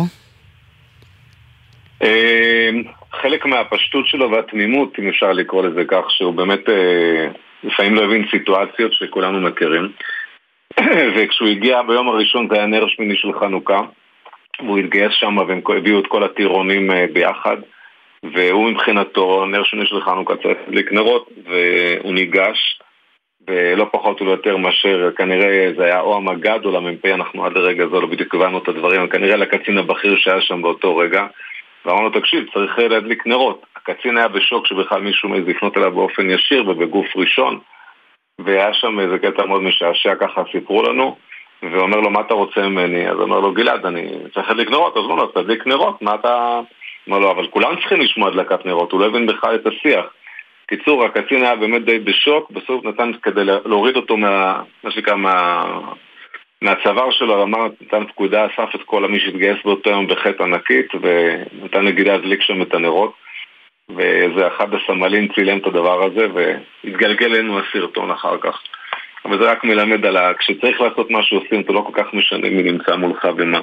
אמ, 2.03 2.83
חלק 3.21 3.45
מהפשטות 3.45 4.07
שלו 4.07 4.31
והתמימות, 4.31 4.99
אם 4.99 5.09
אפשר 5.09 5.31
לקרוא 5.31 5.63
לזה 5.63 5.83
כך, 5.87 6.03
שהוא 6.09 6.33
באמת 6.33 6.69
אה, 6.69 7.27
לפעמים 7.63 7.95
לא 7.95 8.03
הבין 8.03 8.25
סיטואציות 8.31 8.93
שכולנו 8.93 9.41
מכירים. 9.41 9.91
וכשהוא 11.15 11.47
הגיע 11.49 11.81
ביום 11.81 12.09
הראשון 12.09 12.47
זה 12.49 12.55
היה 12.55 12.65
נר 12.65 12.87
שמיני 12.87 13.15
של 13.15 13.39
חנוכה, 13.39 13.81
והוא 14.59 14.77
התגייס 14.77 15.11
שם 15.19 15.37
והם 15.37 15.61
הביאו 15.77 15.99
את 15.99 16.07
כל 16.07 16.23
הטירונים 16.23 16.89
ביחד. 17.13 17.57
והוא 18.23 18.69
מבחינתו, 18.69 19.45
נר 19.45 19.63
שני 19.63 19.85
של 19.85 20.01
חנוכה 20.01 20.35
צריך 20.35 20.57
להדליק 20.67 20.91
נרות, 20.91 21.29
והוא 21.45 22.13
ניגש, 22.13 22.79
ולא 23.47 23.85
פחות 23.91 24.21
ולא 24.21 24.31
יותר 24.31 24.57
מאשר, 24.57 25.09
כנראה 25.17 25.71
זה 25.77 25.83
היה 25.83 25.99
או 25.99 26.15
המג"ד 26.15 26.59
או 26.65 26.71
למ"פ, 26.71 27.05
אנחנו 27.05 27.45
עד 27.45 27.57
הרגע 27.57 27.83
הזה 27.83 27.99
לא 27.99 28.07
בדיוק 28.07 28.35
הבנו 28.35 28.57
את 28.57 28.67
הדברים, 28.67 29.07
כנראה 29.07 29.35
לקצין 29.35 29.77
הבכיר 29.77 30.15
שהיה 30.17 30.41
שם 30.41 30.61
באותו 30.61 30.97
רגע, 30.97 31.25
ואמרנו, 31.85 32.09
תקשיב, 32.09 32.45
צריך 32.53 32.79
להדליק 32.79 33.27
נרות. 33.27 33.65
הקצין 33.75 34.17
היה 34.17 34.27
בשוק 34.27 34.67
שבכלל 34.67 35.01
מישהו 35.01 35.29
מעז 35.29 35.47
לפנות 35.47 35.77
אליו 35.77 35.91
באופן 35.91 36.29
ישיר 36.29 36.69
ובגוף 36.69 37.07
ראשון, 37.15 37.59
והיה 38.39 38.73
שם 38.73 38.99
איזה 38.99 39.19
קטע 39.19 39.45
מאוד 39.45 39.61
משעשע, 39.61 40.15
ככה 40.15 40.43
סיפרו 40.51 40.83
לנו. 40.83 41.15
ואומר 41.63 41.97
לו, 41.97 42.09
מה 42.09 42.21
אתה 42.21 42.33
רוצה 42.33 42.61
ממני? 42.61 43.09
אז 43.09 43.19
אומר 43.19 43.39
לו, 43.39 43.53
גלעד, 43.53 43.85
אני 43.85 44.11
צריך 44.33 44.49
להדליק 44.49 44.69
נרות, 44.69 44.97
אז 44.97 45.03
אומר 45.03 45.15
לו, 45.15 45.27
תדליק 45.27 45.67
נרות, 45.67 46.01
מה 46.01 46.15
אתה... 46.15 46.59
אמר 47.09 47.19
לו, 47.19 47.31
אבל 47.31 47.47
כולם 47.47 47.75
צריכים 47.75 48.01
לשמוע 48.01 48.27
הדלקת 48.27 48.65
נרות, 48.65 48.91
הוא 48.91 49.01
לא 49.01 49.05
הבין 49.05 49.25
בכלל 49.25 49.55
את 49.55 49.67
השיח. 49.67 50.05
קיצור, 50.67 51.05
הקצין 51.05 51.43
היה 51.43 51.55
באמת 51.55 51.85
די 51.85 51.99
בשוק, 51.99 52.51
בסוף 52.51 52.85
נתן 52.85 53.11
כדי 53.23 53.43
להוריד 53.45 53.95
אותו 53.95 54.17
מה... 54.17 54.61
מה 54.83 54.91
שנקרא, 54.91 55.15
מה... 55.15 55.63
מהצוואר 56.61 57.11
שלו, 57.11 57.43
אמר, 57.43 57.67
נתן 57.81 58.05
פקודה, 58.05 58.45
אסף 58.45 58.75
את 58.75 58.81
כל 58.85 59.07
מי 59.07 59.19
שהתגייס 59.19 59.57
באותו 59.65 59.89
יום 59.89 60.07
בחטא 60.07 60.43
ענקית, 60.43 60.87
ונתן 61.01 61.85
לגידי 61.85 62.09
להדליק 62.09 62.41
שם 62.41 62.61
את 62.61 62.73
הנרות. 62.73 63.13
וזה 63.89 64.47
אחד 64.47 64.67
הסמלים 64.73 65.27
צילם 65.35 65.57
את 65.57 65.65
הדבר 65.65 66.05
הזה, 66.05 66.27
והתגלגל 66.33 67.33
אלינו 67.33 67.59
הסרטון 67.59 68.11
אחר 68.11 68.37
כך. 68.37 68.61
אבל 69.25 69.41
זה 69.41 69.51
רק 69.51 69.63
מלמד 69.63 70.05
על 70.05 70.17
ה... 70.17 70.33
כשצריך 70.33 70.81
לעשות 70.81 71.11
מה 71.11 71.23
שעושים, 71.23 71.61
אתה 71.61 71.73
לא 71.73 71.81
כל 71.81 72.03
כך 72.03 72.13
משנה 72.13 72.49
מי 72.49 72.63
נמצא 72.63 72.95
מולך 72.95 73.27
ומה. 73.37 73.59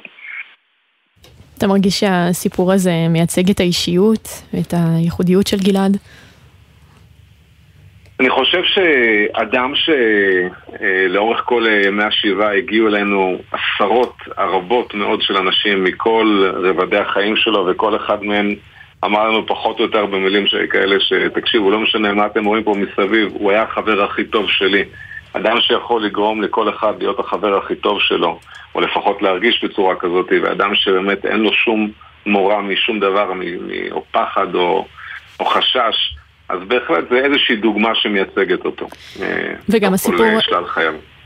אתה 1.61 1.69
מרגיש 1.69 2.00
שהסיפור 2.00 2.73
הזה 2.73 2.93
מייצג 3.11 3.50
את 3.50 3.61
האישיות 3.61 4.29
ואת 4.55 4.75
הייחודיות 4.76 5.47
של 5.47 5.57
גלעד? 5.57 5.97
אני 8.21 8.31
חושב 8.31 8.62
שאדם 8.64 9.73
שלאורך 9.75 11.40
כל 11.45 11.67
ימי 11.85 12.05
השבעה 12.05 12.57
הגיעו 12.57 12.88
אלינו 12.88 13.38
עשרות 13.52 14.14
הרבות 14.37 14.95
מאוד 14.95 15.23
של 15.23 15.37
אנשים 15.37 15.85
מכל 15.85 16.50
רבדי 16.55 16.99
החיים 16.99 17.37
שלו 17.37 17.67
וכל 17.67 17.97
אחד 17.97 18.25
מהם 18.25 18.55
אמר 19.05 19.29
לנו 19.29 19.47
פחות 19.47 19.79
או 19.79 19.85
יותר 19.85 20.07
במילים 20.07 20.45
כאלה 20.71 20.97
שתקשיבו, 21.00 21.71
לא 21.71 21.79
משנה 21.79 22.12
מה 22.12 22.26
אתם 22.26 22.45
רואים 22.45 22.64
פה 22.64 22.75
מסביב, 22.75 23.29
הוא 23.33 23.50
היה 23.50 23.62
החבר 23.62 24.05
הכי 24.05 24.25
טוב 24.25 24.50
שלי. 24.50 24.85
אדם 25.33 25.61
שיכול 25.61 26.05
לגרום 26.05 26.43
לכל 26.43 26.69
אחד 26.69 26.93
להיות 26.99 27.19
החבר 27.19 27.59
הכי 27.59 27.75
טוב 27.75 28.00
שלו, 28.00 28.38
או 28.75 28.81
לפחות 28.81 29.23
להרגיש 29.23 29.65
בצורה 29.65 29.95
כזאת, 29.97 30.27
ואדם 30.43 30.75
שבאמת 30.75 31.25
אין 31.27 31.41
לו 31.41 31.53
שום 31.53 31.91
מורא 32.27 32.61
משום 32.61 33.00
דבר, 33.00 33.33
או 33.91 34.05
פחד 34.11 34.55
או, 34.55 34.87
או 35.41 35.45
חשש, 35.45 36.17
אז 36.49 36.59
בהחלט 36.69 37.04
זה 37.11 37.17
איזושהי 37.17 37.56
דוגמה 37.56 37.95
שמייצגת 37.95 38.65
אותו. 38.65 38.89
אה, 39.23 39.54
וגם 39.69 39.95
הסיפור... 39.95 40.26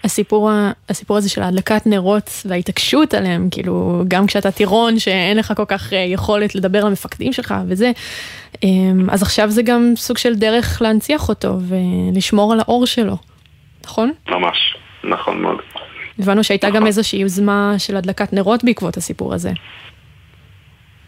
הסיפור, 0.04 0.50
הסיפור 0.88 1.16
הזה 1.16 1.30
של 1.30 1.42
ההדלקת 1.42 1.87
נרות 1.87 2.30
וההתעקשות 2.44 3.14
עליהם, 3.14 3.48
כאילו, 3.50 4.04
גם 4.09 4.26
כשאתה 4.26 4.50
טירון 4.50 4.98
שאין 4.98 5.37
לך 5.37 5.52
כל 5.57 5.64
כך 5.68 5.92
אה, 5.92 5.98
יכולת 5.98 6.54
לדבר 6.54 6.85
למפקדים 6.85 7.33
שלך 7.33 7.54
וזה, 7.68 7.92
אמ, 8.62 9.11
אז 9.11 9.22
עכשיו 9.22 9.50
זה 9.50 9.62
גם 9.62 9.92
סוג 9.96 10.18
של 10.18 10.35
דרך 10.35 10.83
להנציח 10.83 11.28
אותו 11.28 11.54
ולשמור 11.68 12.52
על 12.52 12.61
האור 12.61 12.87
שלו. 12.87 13.16
נכון? 13.85 14.12
ממש, 14.28 14.76
נכון 15.04 15.42
מאוד. 15.42 15.59
הבנו 16.18 16.44
שהייתה 16.44 16.68
נכון. 16.68 16.81
גם 16.81 16.87
איזושהי 16.87 17.18
יוזמה 17.18 17.74
של 17.79 17.96
הדלקת 17.96 18.33
נרות 18.33 18.64
בעקבות 18.64 18.96
הסיפור 18.96 19.35
הזה. 19.35 19.50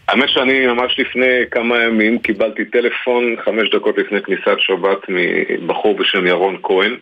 האמת 0.07 0.29
שאני 0.29 0.67
ממש 0.67 0.99
לפני 0.99 1.43
כמה 1.51 1.83
ימים 1.83 2.19
קיבלתי 2.19 2.65
טלפון 2.65 3.35
חמש 3.45 3.69
דקות 3.69 3.97
לפני 3.97 4.21
כניסת 4.21 4.59
שבת 4.59 4.97
מבחור 5.09 5.97
בשם 5.97 6.27
ירון 6.27 6.57
כהן 6.63 6.95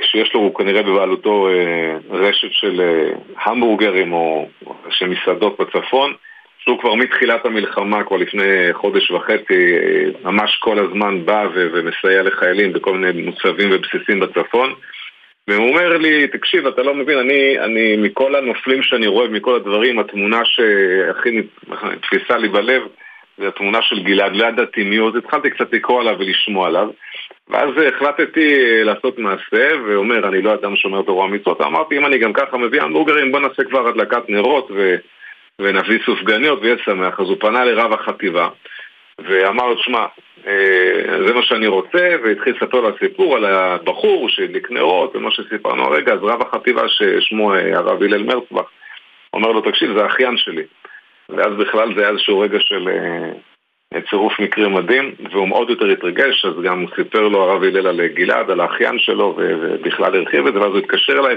כשיש 0.00 0.34
לו, 0.34 0.40
הוא 0.40 0.54
כנראה 0.54 0.82
בבעלותו 0.82 1.48
אה, 1.48 1.96
רשת 2.10 2.48
של 2.50 2.80
אה, 2.80 3.10
המבורגרים 3.44 4.12
או 4.12 4.48
של 4.90 5.08
מסעדות 5.08 5.60
בצפון 5.60 6.12
שהוא 6.58 6.78
כבר 6.80 6.94
מתחילת 6.94 7.46
המלחמה, 7.46 8.04
כבר 8.04 8.16
לפני 8.16 8.72
חודש 8.72 9.10
וחצי, 9.10 9.74
אה, 9.76 10.30
ממש 10.30 10.56
כל 10.56 10.78
הזמן 10.78 11.24
בא 11.24 11.46
ומסייע 11.54 12.22
לחיילים 12.22 12.72
בכל 12.72 12.98
מיני 12.98 13.22
מוצבים 13.22 13.68
ובסיסים 13.72 14.20
בצפון 14.20 14.74
והוא 15.48 15.68
אומר 15.68 15.98
לי, 15.98 16.26
תקשיב, 16.26 16.66
אתה 16.66 16.82
לא 16.82 16.94
מבין, 16.94 17.18
אני, 17.18 17.58
אני 17.58 17.96
מכל 17.96 18.34
הנופלים 18.34 18.82
שאני 18.82 19.06
רואה, 19.06 19.28
מכל 19.28 19.56
הדברים, 19.56 19.98
התמונה 19.98 20.40
שהכי 20.44 21.42
תפיסה 22.02 22.36
לי 22.38 22.48
בלב 22.48 22.82
זה 23.38 23.48
התמונה 23.48 23.82
של 23.82 24.02
גלעד, 24.02 24.36
לא 24.36 24.46
ידעתי 24.46 24.84
מי 24.84 25.00
אז 25.00 25.16
התחלתי 25.16 25.50
קצת 25.50 25.72
לקרוא 25.72 26.00
עליו 26.00 26.16
ולשמוע 26.18 26.66
עליו. 26.66 26.88
ואז 27.48 27.68
החלטתי 27.94 28.54
לעשות 28.84 29.18
מעשה, 29.18 29.70
ואומר, 29.86 30.28
אני 30.28 30.42
לא 30.42 30.54
אדם 30.54 30.76
שומר 30.76 31.02
תורה 31.02 31.24
ומצוות, 31.24 31.60
אמרתי, 31.60 31.96
אם 31.96 32.06
אני 32.06 32.18
גם 32.18 32.32
ככה 32.32 32.56
מביא 32.56 32.82
המבורגרים, 32.82 33.32
בוא 33.32 33.40
נעשה 33.40 33.64
כבר 33.64 33.88
הדלקת 33.88 34.28
נרות 34.28 34.70
ו... 34.70 34.96
ונביא 35.58 35.98
סופגניות 36.06 36.58
ויהיה 36.62 36.76
שמח. 36.84 37.20
אז 37.20 37.26
הוא 37.26 37.36
פנה 37.40 37.64
לרב 37.64 37.92
החטיבה 37.92 38.48
ואמר 39.18 39.76
שמע, 39.76 40.06
אה, 40.46 41.26
זה 41.26 41.34
מה 41.34 41.42
שאני 41.42 41.66
רוצה, 41.66 42.16
והתחיל 42.24 42.54
לספר 42.56 42.80
לו 42.80 42.98
סיפור 42.98 43.36
על 43.36 43.44
הבחור 43.44 44.28
שהדליק 44.28 44.70
נרות 44.70 45.16
ומה 45.16 45.30
שסיפרנו 45.30 45.84
הרגע, 45.84 46.12
אז 46.12 46.18
רב 46.22 46.42
החטיבה 46.42 46.88
ששמו 46.88 47.54
אה, 47.54 47.78
הרב 47.78 48.02
הלל 48.02 48.22
מרצבך 48.22 48.68
אומר 49.32 49.52
לו, 49.52 49.60
תקשיב, 49.60 49.96
זה 49.96 50.02
האחיין 50.02 50.36
שלי. 50.36 50.62
ואז 51.28 51.52
בכלל 51.58 51.94
זה 51.94 52.00
היה 52.00 52.10
איזשהו 52.10 52.40
רגע 52.40 52.58
של 52.60 52.88
אה, 52.88 54.00
צירוף 54.10 54.40
מקרים 54.40 54.74
מדהים, 54.74 55.14
והוא 55.32 55.48
מאוד 55.48 55.70
יותר 55.70 55.86
התרגש, 55.86 56.44
אז 56.44 56.62
גם 56.64 56.80
הוא 56.80 56.90
סיפר 56.96 57.28
לו 57.28 57.42
הרב 57.42 57.62
הלל 57.62 57.86
על 57.86 58.06
גלעד, 58.06 58.50
על 58.50 58.60
האחיין 58.60 58.98
שלו, 58.98 59.34
ובכלל 59.36 60.16
הרחיב 60.16 60.46
את 60.46 60.54
זה, 60.54 60.60
ואז 60.60 60.70
הוא 60.70 60.78
התקשר 60.78 61.12
אליי 61.12 61.36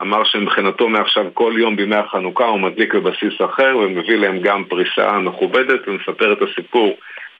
ואמר 0.00 0.24
שמבחינתו 0.24 0.88
מעכשיו 0.88 1.24
כל 1.34 1.54
יום 1.58 1.76
בימי 1.76 1.96
החנוכה 1.96 2.44
הוא 2.44 2.60
מדליק 2.60 2.94
בבסיס 2.94 3.34
אחר 3.44 3.76
ומביא 3.76 4.16
להם 4.16 4.40
גם 4.42 4.64
פריסה 4.64 5.18
מכובדת 5.18 5.80
ומספר 5.88 6.32
את 6.32 6.38
הסיפור 6.42 6.96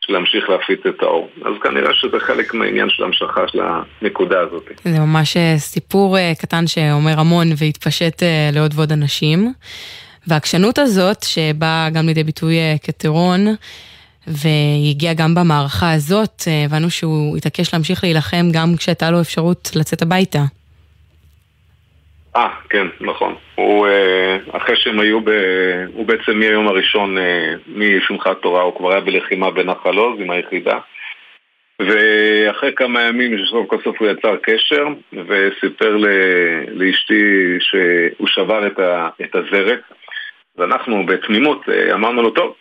להמשיך 0.08 0.50
להפיץ 0.50 0.80
את 0.88 1.02
האור. 1.02 1.28
אז 1.44 1.52
כנראה 1.62 1.94
שזה 1.94 2.20
חלק 2.20 2.54
מהעניין 2.54 2.88
של 2.90 3.04
המשכה 3.04 3.48
של 3.48 3.60
הנקודה 3.62 4.40
הזאת. 4.40 4.70
זה 4.84 5.00
ממש 5.00 5.36
אה, 5.36 5.54
סיפור 5.58 6.18
אה, 6.18 6.32
קטן 6.38 6.66
שאומר 6.66 7.20
המון 7.20 7.46
והתפשט 7.56 8.22
אה, 8.22 8.50
לעוד 8.52 8.70
ועוד 8.74 8.92
אנשים. 8.92 9.52
והעקשנות 10.26 10.78
הזאת, 10.78 11.22
שבאה 11.22 11.88
גם 11.90 12.06
לידי 12.06 12.24
ביטוי 12.24 12.56
כטירון, 12.82 13.46
והיא 14.26 14.90
הגיעה 14.90 15.14
גם 15.14 15.34
במערכה 15.34 15.92
הזאת, 15.92 16.42
הבנו 16.64 16.90
שהוא 16.90 17.36
התעקש 17.36 17.74
להמשיך 17.74 18.04
להילחם 18.04 18.46
גם 18.52 18.76
כשהייתה 18.76 19.10
לו 19.10 19.20
אפשרות 19.20 19.70
לצאת 19.76 20.02
הביתה. 20.02 20.42
אה, 22.36 22.48
כן, 22.70 22.86
נכון. 23.00 23.34
הוא, 23.54 23.86
אה, 23.86 24.38
אחרי 24.52 24.76
שהם 24.76 25.00
היו, 25.00 25.20
ב... 25.20 25.30
הוא 25.94 26.06
בעצם 26.06 26.38
מהיום 26.38 26.68
הראשון 26.68 27.18
אה, 27.18 27.54
משמחת 27.66 28.42
תורה, 28.42 28.62
הוא 28.62 28.76
כבר 28.76 28.92
היה 28.92 29.00
בלחימה 29.00 29.50
בנחל 29.50 29.96
עוז 29.96 30.20
עם 30.20 30.30
היחידה. 30.30 30.78
ואחרי 31.82 32.72
כמה 32.76 33.02
ימים 33.02 33.38
שסוף 33.38 33.66
כל 33.66 33.76
סוף 33.84 33.96
הוא 34.00 34.08
יצר 34.08 34.36
קשר 34.42 34.86
וסיפר 35.12 35.96
לאשתי 36.72 37.56
שהוא 37.60 38.26
שבר 38.26 38.66
את, 38.66 38.78
ה... 38.78 39.08
את 39.22 39.34
הזרת 39.34 39.80
ואנחנו 40.58 41.06
בתמימות 41.06 41.68
אה, 41.68 41.94
אמרנו 41.94 42.22
לו, 42.22 42.30
טוב, 42.30 42.54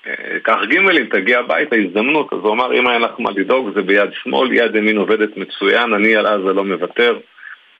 קח 0.43 0.57
גימלים, 0.69 1.05
תגיע 1.05 1.39
הביתה, 1.39 1.75
הזדמנות. 1.75 2.33
אז 2.33 2.39
הוא 2.39 2.53
אמר, 2.53 2.73
אם 2.79 2.87
היה 2.87 2.99
לך 2.99 3.11
מה 3.19 3.29
לדאוג 3.35 3.69
זה 3.75 3.81
ביד 3.81 4.09
שמאל, 4.13 4.53
יד 4.53 4.75
ימין 4.75 4.97
עובדת 4.97 5.37
מצוין, 5.37 5.93
אני 5.93 6.15
על 6.15 6.27
עזה 6.27 6.53
לא 6.53 6.63
מוותר. 6.63 7.19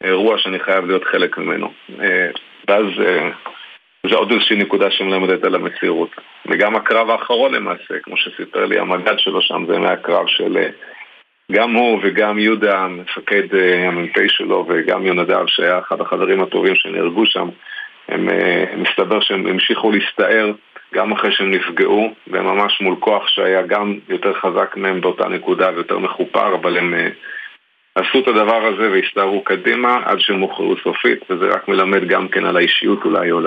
אירוע 0.04 0.38
שאני 0.38 0.60
חייב 0.60 0.86
להיות 0.86 1.04
חלק 1.04 1.38
ממנו. 1.38 1.72
אה, 2.02 2.30
ואז 2.68 2.86
אה, 3.06 3.30
זה 4.10 4.16
עוד 4.16 4.32
איזושהי 4.32 4.56
נקודה 4.58 4.92
שמלמדת 4.92 5.44
על 5.44 5.56
המסירות. 5.56 6.10
וגם 6.46 6.76
הקרב 6.76 7.10
האחרון 7.10 7.54
למעשה, 7.54 8.00
כמו 8.04 8.18
שסיפר 8.18 8.66
לי 8.66 8.80
המג"ד 8.80 9.20
שלו 9.20 9.42
שם, 9.42 9.66
זה 9.68 9.80
מהקרב 9.80 10.28
של 10.28 10.58
אה, 10.58 10.70
גם 11.52 11.74
הוא 11.74 12.00
וגם 12.04 12.40
יהודה, 12.40 12.80
המפקד 12.80 13.56
המ"פ 13.88 14.18
שלו, 14.28 14.66
וגם 14.70 15.06
יונדב, 15.06 15.44
שהיה 15.48 15.80
אחד 15.80 16.02
החברים 16.02 16.44
הטובים 16.44 16.76
שנהרגו 16.76 17.26
שם, 17.26 17.50
הם, 18.08 18.28
מסתבר 18.78 19.20
שהם 19.20 19.48
המשיכו 19.48 19.92
להסתער 19.92 20.52
גם 20.94 21.12
אחרי 21.12 21.32
שהם 21.32 21.52
נפגעו, 21.52 22.14
והם 22.28 22.46
ממש 22.46 22.82
מול 22.82 22.96
כוח 23.00 23.28
שהיה 23.28 23.62
גם 23.62 24.00
יותר 24.10 24.34
חזק 24.34 24.78
מהם 24.78 25.02
באותה 25.02 25.28
נקודה 25.28 25.70
ויותר 25.76 25.98
מחופר, 25.98 26.56
אבל 26.56 26.78
הם 26.78 26.94
עשו 27.98 28.20
את 28.20 28.28
הדבר 28.28 28.62
הזה 28.66 28.92
והסתערו 28.92 29.44
קדימה 29.44 30.00
עד 30.06 30.20
שהם 30.20 30.40
הוכרעו 30.40 30.76
סופית, 30.84 31.20
וזה 31.30 31.46
רק 31.46 31.68
מלמד 31.68 32.08
גם 32.08 32.28
כן 32.28 32.46
על 32.46 32.58
האישיות 32.58 33.06
אולי, 33.06 33.32
או 33.32 33.40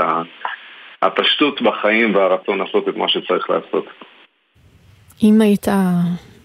הפשטות 1.02 1.62
בחיים 1.62 2.14
והרצון 2.14 2.58
לעשות 2.58 2.88
את 2.88 2.96
מה 2.96 3.08
שצריך 3.08 3.50
לעשות. 3.50 3.86
אם 5.22 5.40
היית 5.40 5.66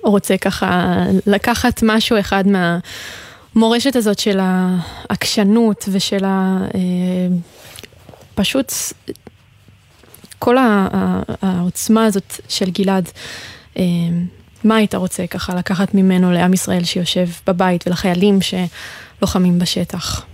רוצה 0.03 0.37
ככה 0.37 0.95
לקחת 1.27 1.79
משהו 1.83 2.19
אחד 2.19 2.43
מהמורשת 2.47 3.95
הזאת 3.95 4.19
של 4.19 4.39
העקשנות 4.41 5.85
ושל 5.93 6.25
ה... 6.25 6.57
אה, 6.75 7.27
פשוט 8.35 8.71
כל 10.39 10.55
העוצמה 11.41 12.05
הזאת 12.05 12.33
של 12.49 12.65
גלעד, 12.69 13.09
אה, 13.77 13.83
מה 14.65 14.75
היית 14.75 14.95
רוצה 14.95 15.23
ככה 15.27 15.53
לקחת 15.59 15.93
ממנו 15.93 16.31
לעם 16.31 16.53
ישראל 16.53 16.83
שיושב 16.83 17.25
בבית 17.47 17.87
ולחיילים 17.87 18.35
שלוחמים 18.41 19.59
בשטח? 19.59 20.25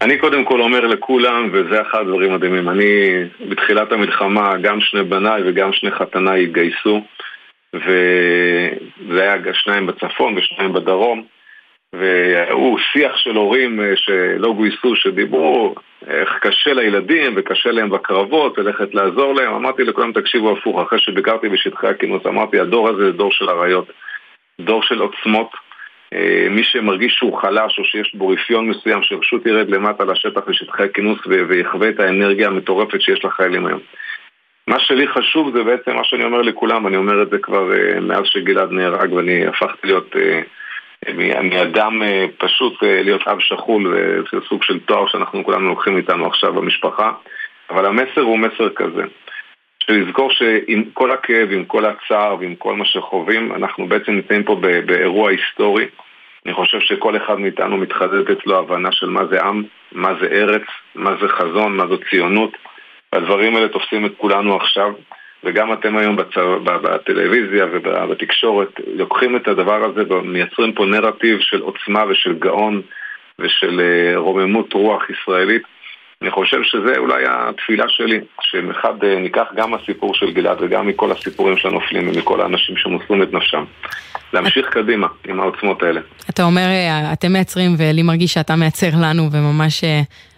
אני 0.00 0.18
קודם 0.18 0.44
כל 0.44 0.60
אומר 0.60 0.80
לכולם, 0.86 1.48
וזה 1.52 1.82
אחד 1.82 1.98
הדברים 2.00 2.34
מדהימים, 2.34 2.68
אני 2.68 3.10
בתחילת 3.48 3.92
המלחמה, 3.92 4.56
גם 4.62 4.80
שני 4.80 5.02
בניי 5.02 5.42
וגם 5.46 5.72
שני 5.72 5.90
חתניי 5.90 6.44
התגייסו, 6.44 7.00
וזה 7.74 9.22
היה 9.22 9.36
שניים 9.52 9.86
בצפון 9.86 10.38
ושניים 10.38 10.72
בדרום, 10.72 11.24
והוא 11.92 12.78
שיח 12.92 13.16
של 13.16 13.36
הורים 13.36 13.80
אה, 13.80 13.92
שלא 13.96 14.52
גויסו, 14.52 14.96
שדיברו 14.96 15.74
איך 16.06 16.38
קשה 16.40 16.72
לילדים 16.72 17.34
וקשה 17.36 17.70
להם 17.70 17.90
בקרבות, 17.90 18.58
ללכת 18.58 18.94
לעזור 18.94 19.34
להם. 19.34 19.54
אמרתי 19.54 19.84
לכולם, 19.84 20.12
תקשיבו 20.12 20.52
הפוך, 20.52 20.82
אחרי 20.82 20.98
שביקרתי 20.98 21.48
בשטחי 21.48 21.86
הכינוס, 21.86 22.26
אמרתי, 22.26 22.60
הדור 22.60 22.88
הזה 22.88 23.04
זה 23.06 23.12
דור 23.12 23.32
של 23.32 23.50
אריות, 23.50 23.90
דור 24.60 24.82
של 24.82 24.98
עוצמות. 24.98 25.50
אה, 26.14 26.46
מי 26.50 26.64
שמרגיש 26.64 27.14
שהוא 27.14 27.38
חלש 27.38 27.78
או 27.78 27.84
שיש 27.84 28.14
בו 28.14 28.28
רפיון 28.28 28.68
מסוים, 28.68 29.02
שפשוט 29.02 29.46
ירד 29.46 29.70
למטה 29.70 30.04
לשטח 30.04 30.48
לשטחי 30.48 30.82
הכינוס 30.82 31.18
ויחווה 31.26 31.88
את 31.88 32.00
האנרגיה 32.00 32.46
המטורפת 32.46 33.00
שיש 33.00 33.24
לחיילים 33.24 33.66
היום. 33.66 33.80
מה 34.68 34.80
שלי 34.80 35.08
חשוב 35.08 35.56
זה 35.56 35.62
בעצם 35.62 35.94
מה 35.94 36.04
שאני 36.04 36.24
אומר 36.24 36.42
לכולם, 36.42 36.86
אני 36.86 36.96
אומר 36.96 37.22
את 37.22 37.30
זה 37.30 37.38
כבר 37.38 37.70
uh, 37.70 38.00
מאז 38.00 38.22
שגלעד 38.24 38.70
נהרג 38.70 39.12
ואני 39.12 39.46
הפכתי 39.46 39.86
להיות 39.86 40.14
uh, 40.14 40.18
מאדם 41.42 42.02
אה, 42.02 42.26
פשוט 42.38 42.82
אה, 42.82 43.02
להיות 43.02 43.28
אב 43.28 43.40
שכול, 43.40 43.96
זה 44.32 44.38
סוג 44.48 44.62
של 44.62 44.78
תואר 44.78 45.06
שאנחנו 45.06 45.44
כולנו 45.44 45.68
לוקחים 45.68 45.96
איתנו 45.96 46.26
עכשיו 46.26 46.52
במשפחה, 46.52 47.12
אבל 47.70 47.86
המסר 47.86 48.20
הוא 48.20 48.38
מסר 48.38 48.68
כזה. 48.76 49.02
שלזכור 49.82 50.30
שעם 50.30 50.84
כל 50.94 51.10
הכאב, 51.10 51.48
עם 51.52 51.64
כל 51.64 51.84
הצער 51.84 52.36
ועם 52.40 52.54
כל 52.54 52.74
מה 52.74 52.84
שחווים, 52.84 53.54
אנחנו 53.54 53.86
בעצם 53.86 54.12
נמצאים 54.12 54.42
פה 54.42 54.54
באירוע 54.86 55.30
היסטורי. 55.30 55.86
אני 56.46 56.54
חושב 56.54 56.80
שכל 56.80 57.16
אחד 57.16 57.40
מאיתנו 57.40 57.76
מתחדדת 57.76 58.30
אצלו 58.30 58.58
הבנה 58.58 58.92
של 58.92 59.06
מה 59.06 59.26
זה 59.26 59.42
עם, 59.42 59.62
מה 59.92 60.14
זה 60.20 60.26
ארץ, 60.26 60.62
מה 60.94 61.10
זה 61.20 61.28
חזון, 61.28 61.76
מה 61.76 61.86
זו 61.86 61.98
ציונות. 62.10 62.56
והדברים 63.12 63.56
האלה 63.56 63.68
תופסים 63.68 64.06
את 64.06 64.12
כולנו 64.16 64.56
עכשיו. 64.56 64.92
וגם 65.44 65.72
אתם 65.72 65.96
היום 65.96 66.16
בצו, 66.16 66.60
בטלוויזיה 66.64 67.66
ובתקשורת 67.72 68.80
לוקחים 68.94 69.36
את 69.36 69.48
הדבר 69.48 69.84
הזה 69.84 70.14
ומייצרים 70.14 70.72
פה 70.72 70.84
נרטיב 70.86 71.38
של 71.40 71.60
עוצמה 71.60 72.04
ושל 72.08 72.34
גאון 72.38 72.82
ושל 73.38 73.80
אה, 73.80 74.18
רוממות 74.18 74.72
רוח 74.72 75.10
ישראלית. 75.10 75.62
אני 76.22 76.30
חושב 76.30 76.62
שזה 76.62 76.98
אולי 76.98 77.24
התפילה 77.28 77.84
שלי, 77.88 78.20
שמחד 78.40 79.04
אה, 79.04 79.18
ניקח 79.20 79.46
גם 79.56 79.74
הסיפור 79.74 80.14
של 80.14 80.30
גלעד 80.32 80.56
וגם 80.60 80.86
מכל 80.86 81.12
הסיפורים 81.12 81.56
של 81.56 81.68
הנופלים 81.68 82.08
ומכל 82.08 82.40
האנשים 82.40 82.76
שמוסרים 82.76 83.22
את 83.22 83.32
נפשם. 83.32 83.64
להמשיך 84.32 84.66
קדימה 84.70 85.06
עם 85.28 85.40
העוצמות 85.40 85.82
האלה. 85.82 86.00
אתה 86.30 86.42
אומר, 86.42 86.60
אה, 86.60 87.12
אתם 87.12 87.32
מייצרים 87.32 87.74
ולי 87.78 88.02
מרגיש 88.02 88.34
שאתה 88.34 88.56
מייצר 88.56 88.88
לנו 89.02 89.32
וממש 89.32 89.84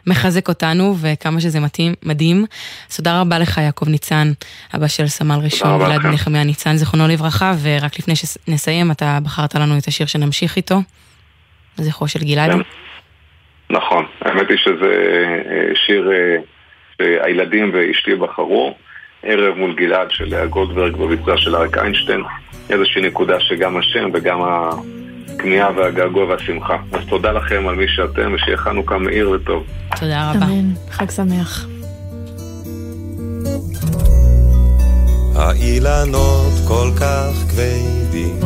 מחזק 0.06 0.48
אותנו, 0.48 0.94
וכמה 1.00 1.40
שזה 1.40 1.60
מתאים, 1.60 1.94
מדהים. 2.02 2.44
אז 2.90 2.96
תודה 2.96 3.20
רבה 3.20 3.38
לך, 3.38 3.58
יעקב 3.58 3.88
ניצן, 3.88 4.32
אבא 4.76 4.88
של 4.88 5.06
סמל 5.06 5.38
ראשון, 5.44 5.82
ולד 5.82 6.06
נחמיה 6.06 6.44
ניצן, 6.44 6.76
זיכרונו 6.76 7.08
לברכה, 7.08 7.52
ורק 7.62 7.98
לפני 7.98 8.14
שנסיים, 8.16 8.90
אתה 8.90 9.18
בחרת 9.24 9.54
לנו 9.54 9.78
את 9.78 9.88
השיר 9.88 10.06
שנמשיך 10.06 10.56
איתו, 10.56 10.76
זכרו 11.76 12.08
של 12.08 12.20
גלעד. 12.24 12.50
כן. 12.52 12.89
נכון, 13.70 14.04
האמת 14.20 14.48
היא 14.48 14.58
שזה 14.58 14.92
אה, 15.50 15.74
שיר 15.86 16.10
אה, 16.12 16.36
שהילדים 16.96 17.70
ואשתי 17.74 18.14
בחרו. 18.14 18.74
ערב 19.22 19.54
מול 19.54 19.74
גלעד 19.74 20.10
של 20.10 20.24
לאה 20.24 20.46
גולדברג 20.46 20.96
בביצוע 20.96 21.36
של 21.36 21.56
אריק 21.56 21.78
איינשטיין, 21.78 22.22
איזושהי 22.70 23.02
נקודה 23.02 23.40
שגם 23.40 23.76
השם 23.76 24.08
וגם 24.14 24.40
הכמיהה 24.42 25.70
והגעגוע 25.76 26.24
והשמחה. 26.24 26.76
אז 26.92 27.00
תודה 27.08 27.32
לכם 27.32 27.68
על 27.68 27.74
מי 27.74 27.88
שאתם, 27.88 28.32
ושיהיה 28.34 28.56
חנוכה 28.56 28.98
מאיר 28.98 29.30
וטוב. 29.30 29.66
תודה 30.00 30.30
רבה. 30.30 30.46
אמן, 30.46 30.70
חג 30.90 31.10
שמח. 31.10 31.66
האילנות 35.36 36.52
כל 36.68 36.90
כך 37.00 37.32
כבדים, 37.50 38.40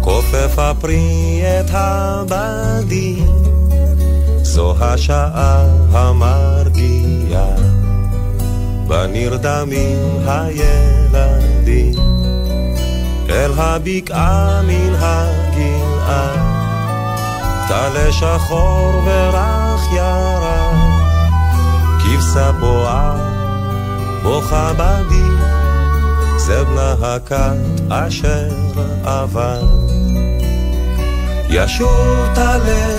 כופף 0.00 0.58
הפרי 0.58 1.42
את 1.60 1.70
הבדים, 1.72 3.51
זו 4.54 4.74
השעה 4.80 5.64
המרגיעה, 5.92 7.46
בנרדמים 8.86 9.98
הילדים, 10.26 11.94
אל 13.30 13.50
הבקעה 13.56 14.62
מן 14.62 14.94
הגלעה, 14.98 16.28
טלה 17.68 18.12
שחור 18.12 19.02
ורך 19.04 19.80
ירה, 19.92 20.72
כבשה 21.98 22.52
בועה, 22.52 23.16
בוכה 24.22 24.72
בדיר. 24.76 25.46
זה 26.36 26.64
בנה 26.64 26.94
הכת 27.02 27.90
אשר 27.90 28.48
עבר. 29.04 29.62
ישוב 31.48 32.28
טלה 32.34 32.96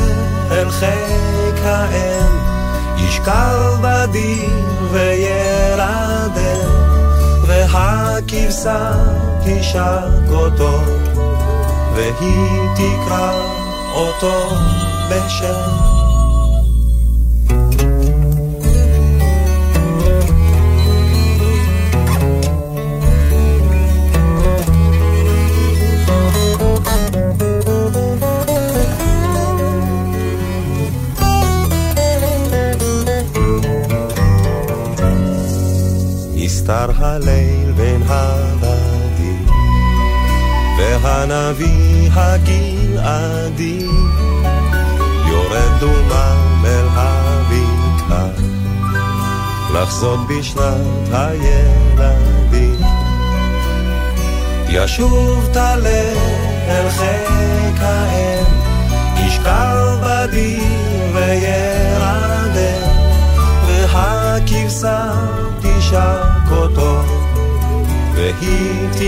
אל 0.51 0.69
חיק 0.69 1.32
האם, 1.63 2.37
ישכב 2.97 3.77
בדיר 3.81 4.49
וילדם, 4.91 6.69
והכבשה 7.47 8.91
תשק 9.45 10.31
אותו, 10.31 10.79
והיא 11.95 12.69
תקרא 12.75 13.31
אותו 13.95 14.55
בשם. 15.09 15.82
נסתר 36.63 37.05
הליל 37.05 37.71
בין 37.71 38.01
הבדים, 38.07 39.45
והנביא 40.77 42.09
הגלעדי 42.13 43.87
יורד 45.27 45.79
דומם 45.79 46.65
אל 46.65 46.87
הבקעה, 46.93 48.27
לחזות 49.73 50.19
בשנת 50.27 51.09
הילדים. 51.11 52.79
ישוב 54.69 55.49
טלה 55.53 56.13
אל 56.67 56.89
חיק 56.89 57.81
האם, 57.81 58.45
ישכב 59.17 59.97
בדיר 60.01 60.22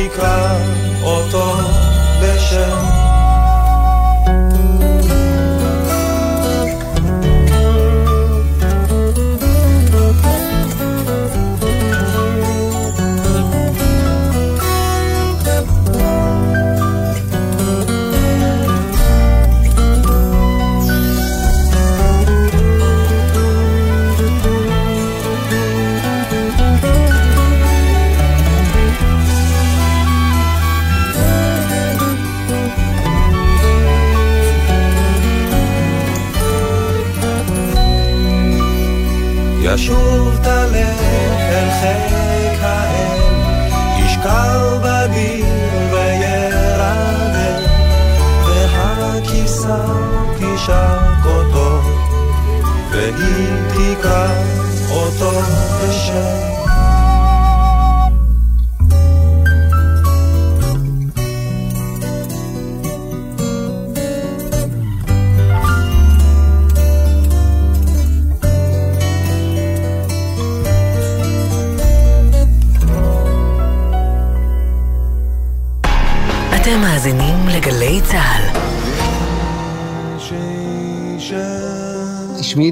תקרא 0.10 0.60
אותו 1.04 1.58
בשם. 2.22 2.95
תקרא 54.06 54.28
אותו 54.92 55.32
בשם. 55.82 56.55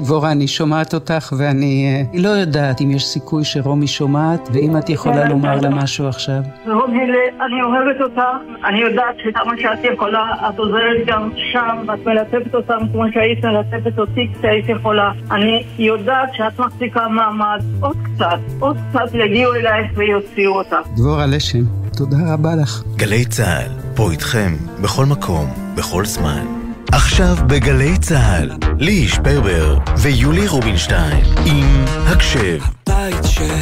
דבורה, 0.04 0.32
אני 0.32 0.48
שומעת 0.48 0.94
אותך 0.94 1.32
ואני 1.38 1.86
אה, 1.86 2.20
לא 2.20 2.28
יודעת 2.28 2.80
אם 2.80 2.90
יש 2.90 3.06
סיכוי 3.06 3.44
שרומי 3.44 3.86
שומעת, 3.86 4.48
ואם 4.52 4.76
את 4.76 4.90
יכולה 4.90 5.28
לומר 5.28 5.60
לה 5.60 5.68
משהו 5.70 6.08
עכשיו. 6.08 6.40
רומי, 6.66 6.98
אני 7.46 7.62
אוהבת 7.62 8.00
אותה, 8.00 8.24
אני 8.64 8.80
יודעת 8.80 9.14
שכמה 9.24 9.52
שאת 9.58 9.92
יכולה, 9.94 10.32
את 10.48 10.58
עוזרת 10.58 11.06
גם 11.06 11.30
שם, 11.52 11.76
את 11.94 12.06
מלטפת 12.06 12.54
אותם 12.54 12.78
כמו 12.92 13.04
שהיית 13.14 13.44
מלטפת 13.44 13.98
אותי 13.98 14.28
כשהיית 14.38 14.68
יכולה. 14.68 15.12
אני 15.30 15.64
יודעת 15.78 16.28
שאת 16.32 16.58
מחזיקה 16.58 17.08
מעמד, 17.08 17.62
עוד 17.80 17.96
קצת, 18.04 18.38
עוד 18.60 18.76
קצת 18.90 19.14
יגיעו 19.14 19.54
אלייך 19.54 19.86
ויוציאו 19.94 20.52
אותך. 20.52 20.88
דבורה 20.96 21.26
לשם, 21.26 21.64
תודה 21.98 22.16
רבה 22.34 22.50
לך. 22.62 22.82
גלי 22.96 23.24
צה"ל, 23.24 23.94
פה 23.96 24.10
איתכם, 24.10 24.52
בכל 24.82 25.04
מקום, 25.04 25.46
בכל 25.76 26.04
זמן. 26.04 26.63
עכשיו 26.94 27.36
בגלי 27.46 27.98
צה"ל, 27.98 28.50
ליהי 28.78 29.08
שפרבר 29.08 29.78
ויולי 29.98 30.48
רובינשטיין 30.48 31.24
עם 31.46 31.84
הקשב. 32.06 32.58
בית 32.88 33.24
של 33.24 33.54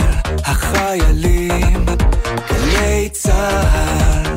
החיילים, 0.45 1.87
גלי 2.51 3.09
צה"ל. 3.12 4.37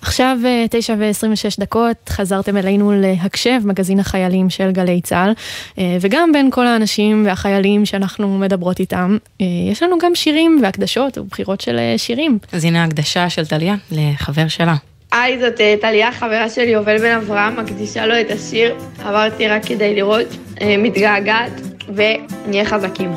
עכשיו 0.00 0.38
אה, 0.44 0.64
תשע 0.70 0.94
ועשרים 0.98 1.32
ושש 1.32 1.58
דקות, 1.60 2.08
חזרתם 2.08 2.56
אלינו 2.56 2.92
להקשב, 2.92 3.60
מגזין 3.64 4.00
החיילים 4.00 4.50
של 4.50 4.70
גלי 4.70 5.00
צה"ל, 5.00 5.32
אה, 5.78 5.96
וגם 6.00 6.32
בין 6.32 6.50
כל 6.50 6.66
האנשים 6.66 7.22
והחיילים 7.26 7.86
שאנחנו 7.86 8.38
מדברות 8.38 8.80
איתם, 8.80 9.16
אה, 9.40 9.46
יש 9.72 9.82
לנו 9.82 9.96
גם 10.02 10.14
שירים 10.14 10.60
והקדשות 10.62 11.18
ובחירות 11.18 11.60
של 11.60 11.78
שירים. 11.96 12.38
אז 12.52 12.64
הנה 12.64 12.82
ההקדשה 12.82 13.30
של 13.30 13.46
טליה 13.46 13.74
לחבר 13.90 14.48
שלה. 14.48 14.74
היי, 15.12 15.40
זאת 15.40 15.60
אה, 15.60 15.74
טליה, 15.80 16.12
חברה 16.12 16.50
שלי 16.50 16.70
יובל 16.70 16.98
בן 16.98 17.16
אברהם, 17.16 17.60
מקדישה 17.60 18.06
לו 18.06 18.20
את 18.20 18.30
השיר 18.30 18.74
עברתי 19.04 19.48
רק 19.48 19.64
כדי 19.66 19.94
לראות, 19.94 20.26
אה, 20.60 20.76
מתגעגעת, 20.78 21.52
ונהיה 21.94 22.64
חזקים. 22.64 23.12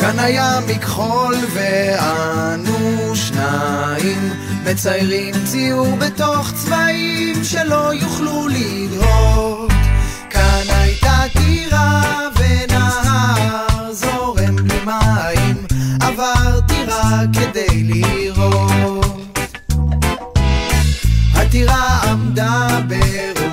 כאן 0.00 0.18
היה 0.18 0.58
מכחול 0.68 1.34
ואנו 1.54 3.16
שניים 3.16 4.30
מציירים 4.64 5.34
ציור 5.44 5.96
בתוך 5.96 6.52
צבעים 6.54 7.44
שלא 7.44 7.94
יוכלו 7.94 8.48
לדהור 8.48 9.68
כאן 10.30 10.62
הייתה 10.68 11.22
טירה 11.32 12.02
ונהר 12.38 13.92
זורם 13.92 14.56
בלי 14.56 14.80
מים 14.84 15.56
עברתי 16.00 16.84
רק 16.86 17.28
כדי 17.32 17.82
לראות 17.82 18.25
הטירה 21.56 22.02
עמדה 22.02 22.68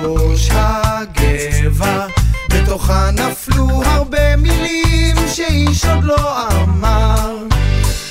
בראש 0.02 0.48
הגבע, 0.52 2.06
בתוכה 2.50 3.10
נפלו 3.10 3.82
הרבה 3.84 4.36
מילים 4.36 5.16
שאיש 5.28 5.84
עוד 5.84 6.04
לא 6.04 6.48
אמר. 6.50 7.36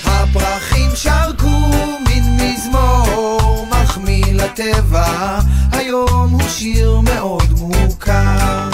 הפרחים 0.06 0.90
שרקו 0.96 1.70
מן 2.10 2.38
מזמור 2.44 3.68
מחמיא 3.70 4.34
לטבע, 4.34 5.40
היום 5.72 6.32
הוא 6.32 6.50
שיר 6.50 7.00
מאוד 7.00 7.54
מוכר. 7.60 8.73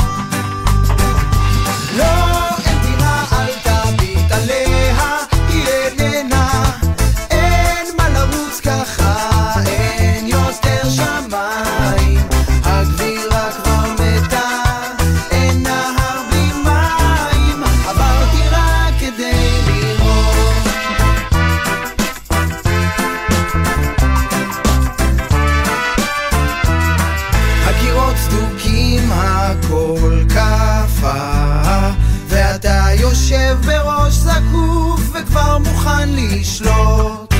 כל 29.98 30.24
כאפה 30.34 31.92
ואתה 32.28 32.88
יושב 33.00 33.58
בראש 33.66 34.14
זקוף 34.14 35.02
וכבר 35.14 35.58
מוכן 35.58 36.10
לשלוט. 36.10 37.34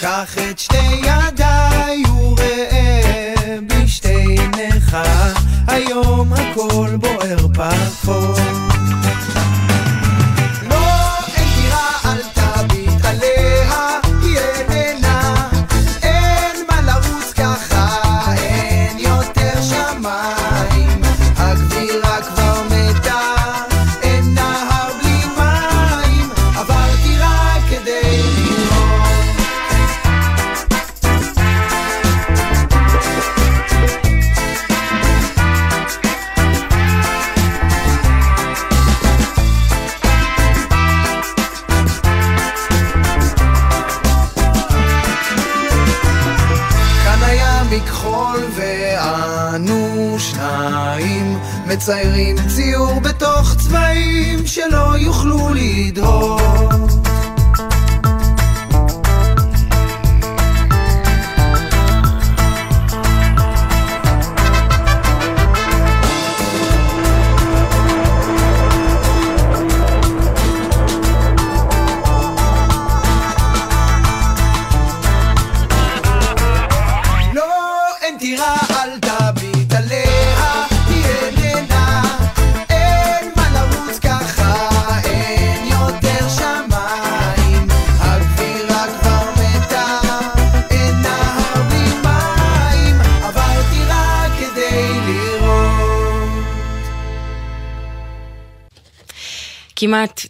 קח 0.00 0.38
את 0.50 0.58
שתי 0.58 0.76
ידיים 0.76 1.33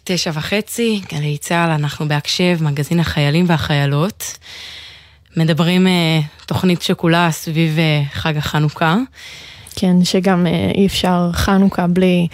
תשע 0.07 0.31
וחצי, 0.33 1.01
גלי 1.13 1.37
צה"ל, 1.37 1.69
אנחנו 1.69 2.07
בהקשב, 2.07 2.57
מגזין 2.61 2.99
החיילים 2.99 3.45
והחיילות. 3.47 4.37
מדברים 5.37 5.87
אה, 5.87 6.19
תוכנית 6.45 6.81
שכולה 6.81 7.31
סביב 7.31 7.79
אה, 7.79 8.01
חג 8.13 8.37
החנוכה. 8.37 8.97
כן, 9.75 10.03
שגם 10.03 10.47
אה, 10.47 10.71
אי 10.75 10.85
אפשר 10.85 11.29
חנוכה 11.33 11.87
בלי 11.87 12.27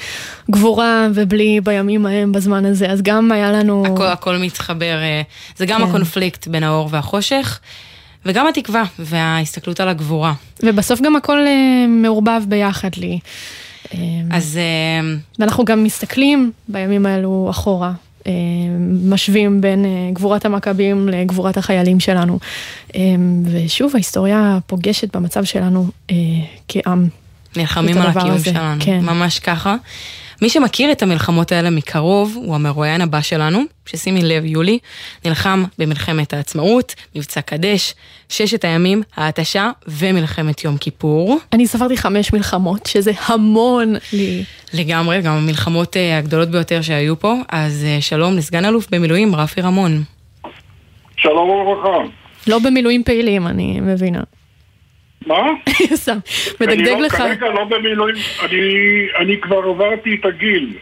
גבורה 0.52 1.08
ובלי 1.14 1.62
בימים 1.64 2.06
ההם 2.06 2.32
בזמן 2.32 2.66
הזה, 2.66 2.92
אז 2.92 3.02
גם 3.02 3.32
היה 3.32 3.52
לנו... 3.52 3.86
הכל, 3.94 4.08
הכל 4.08 4.38
מתחבר, 4.38 4.98
זה 5.56 5.66
גם 5.66 5.82
כן. 5.82 5.88
הקונפליקט 5.88 6.48
בין 6.48 6.64
האור 6.64 6.90
והחושך, 6.92 7.60
וגם 8.26 8.48
התקווה 8.48 8.84
וההסתכלות 9.00 9.80
על 9.80 9.90
הגבורה. 9.90 10.34
ובסוף 10.64 11.02
גם 11.02 11.16
הכל 11.16 11.40
מעורבב 11.88 12.42
ביחד 12.48 12.96
לי. 12.98 13.20
אה, 13.94 13.98
אז... 14.32 14.58
אה, 14.58 15.14
ואנחנו 15.40 15.66
גם 15.66 15.84
מסתכלים 15.84 16.52
בימים 16.68 17.06
האלו 17.06 17.48
אחורה. 17.50 17.92
אה, 18.28 18.32
משווים 19.04 19.62
בין 19.62 19.86
אה, 19.86 19.90
גבורת 20.14 20.46
המכבים 20.46 21.10
לגבורת 21.10 21.58
החיילים 21.58 22.00
שלנו. 22.00 22.40
ושוב, 23.46 23.92
ההיסטוריה 23.94 24.58
פוגשת 24.68 25.16
במצב 25.16 25.44
שלנו 25.44 25.88
אה, 26.12 26.16
כעם. 26.68 27.08
נלחמים 27.56 27.98
על 27.98 28.08
הקיום 28.08 28.32
הזה. 28.32 28.46
שלנו, 28.46 28.82
כן. 28.86 29.00
ממש 29.00 29.40
ככה. 29.40 29.76
מי 30.42 30.50
שמכיר 30.50 30.92
את 30.92 31.04
המלחמות 31.04 31.52
האלה 31.52 31.70
מקרוב 31.70 32.34
הוא 32.36 32.56
המרואיין 32.56 33.02
הבא 33.02 33.22
שלנו, 33.22 33.60
ששימי 33.86 34.22
לב 34.24 34.46
יולי, 34.46 34.80
נלחם 35.26 35.64
במלחמת 35.78 36.34
העצמאות, 36.34 36.96
מבצע 37.16 37.42
קדש, 37.42 37.94
ששת 38.30 38.66
הימים, 38.66 39.02
ההתשה 39.16 39.72
ומלחמת 39.88 40.64
יום 40.64 40.78
כיפור. 40.78 41.38
אני 41.54 41.68
ספרתי 41.68 41.98
חמש 41.98 42.34
מלחמות, 42.34 42.86
שזה 42.86 43.12
המון 43.26 43.96
לי. 44.14 44.44
לגמרי, 44.74 45.22
גם 45.22 45.34
המלחמות 45.34 45.98
אה, 45.98 46.18
הגדולות 46.18 46.50
ביותר 46.50 46.82
שהיו 46.82 47.20
פה, 47.20 47.36
אז 47.50 47.86
אה, 47.88 48.02
שלום 48.02 48.38
לסגן 48.38 48.66
אלוף 48.66 48.88
במילואים 48.92 49.36
רפי 49.36 49.62
רמון. 49.62 50.04
שלום 51.18 51.50
וברכה. 51.50 52.04
לא 52.48 52.60
במילואים 52.60 53.04
פעילים, 53.04 53.48
אני 53.48 53.80
מבינה. 53.80 54.22
מה? 55.26 55.36
סתם, 55.96 56.18
מדגדג 56.62 56.88
אני 56.88 57.02
לא- 57.02 57.06
לך. 57.06 57.16
כרגע 57.16 57.46
לא 57.50 57.64
במילואים, 57.64 58.16
אני, 58.44 58.58
אני 59.20 59.42
כבר 59.42 59.58
עברתי 59.70 60.16
את 60.20 60.26
הגיל. 60.26 60.74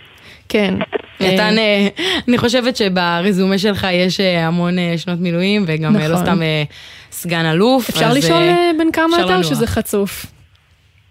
כן. 0.50 0.74
נתן, 1.20 1.58
אה, 1.58 1.88
אני 2.28 2.38
חושבת 2.38 2.76
שברזומה 2.76 3.58
שלך 3.58 3.88
יש 3.92 4.20
אה, 4.20 4.48
המון 4.48 4.80
אה, 4.80 4.94
שנות 4.98 5.20
מילואים, 5.20 5.64
וגם 5.68 5.96
אה, 5.96 6.08
לא 6.08 6.14
נכון. 6.14 6.26
סתם 6.26 6.42
אה, 6.42 6.64
סגן 7.12 7.46
אלוף. 7.46 7.90
אפשר 7.90 8.14
לשאול 8.14 8.38
אה, 8.42 8.50
אה, 8.50 8.72
בן 8.78 8.92
כמה 8.92 9.18
אתה 9.26 9.36
או. 9.38 9.44
שזה 9.44 9.68
חצוף? 9.68 10.26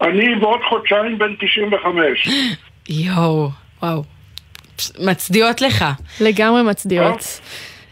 אני 0.01 0.35
בעוד 0.41 0.59
חודשיים 0.69 1.17
בן 1.17 1.35
95. 1.39 2.29
יואו, 2.89 3.49
וואו. 3.83 4.03
מצדיעות 4.99 5.61
לך. 5.61 5.85
לגמרי 6.21 6.61
מצדיעות. 6.63 7.39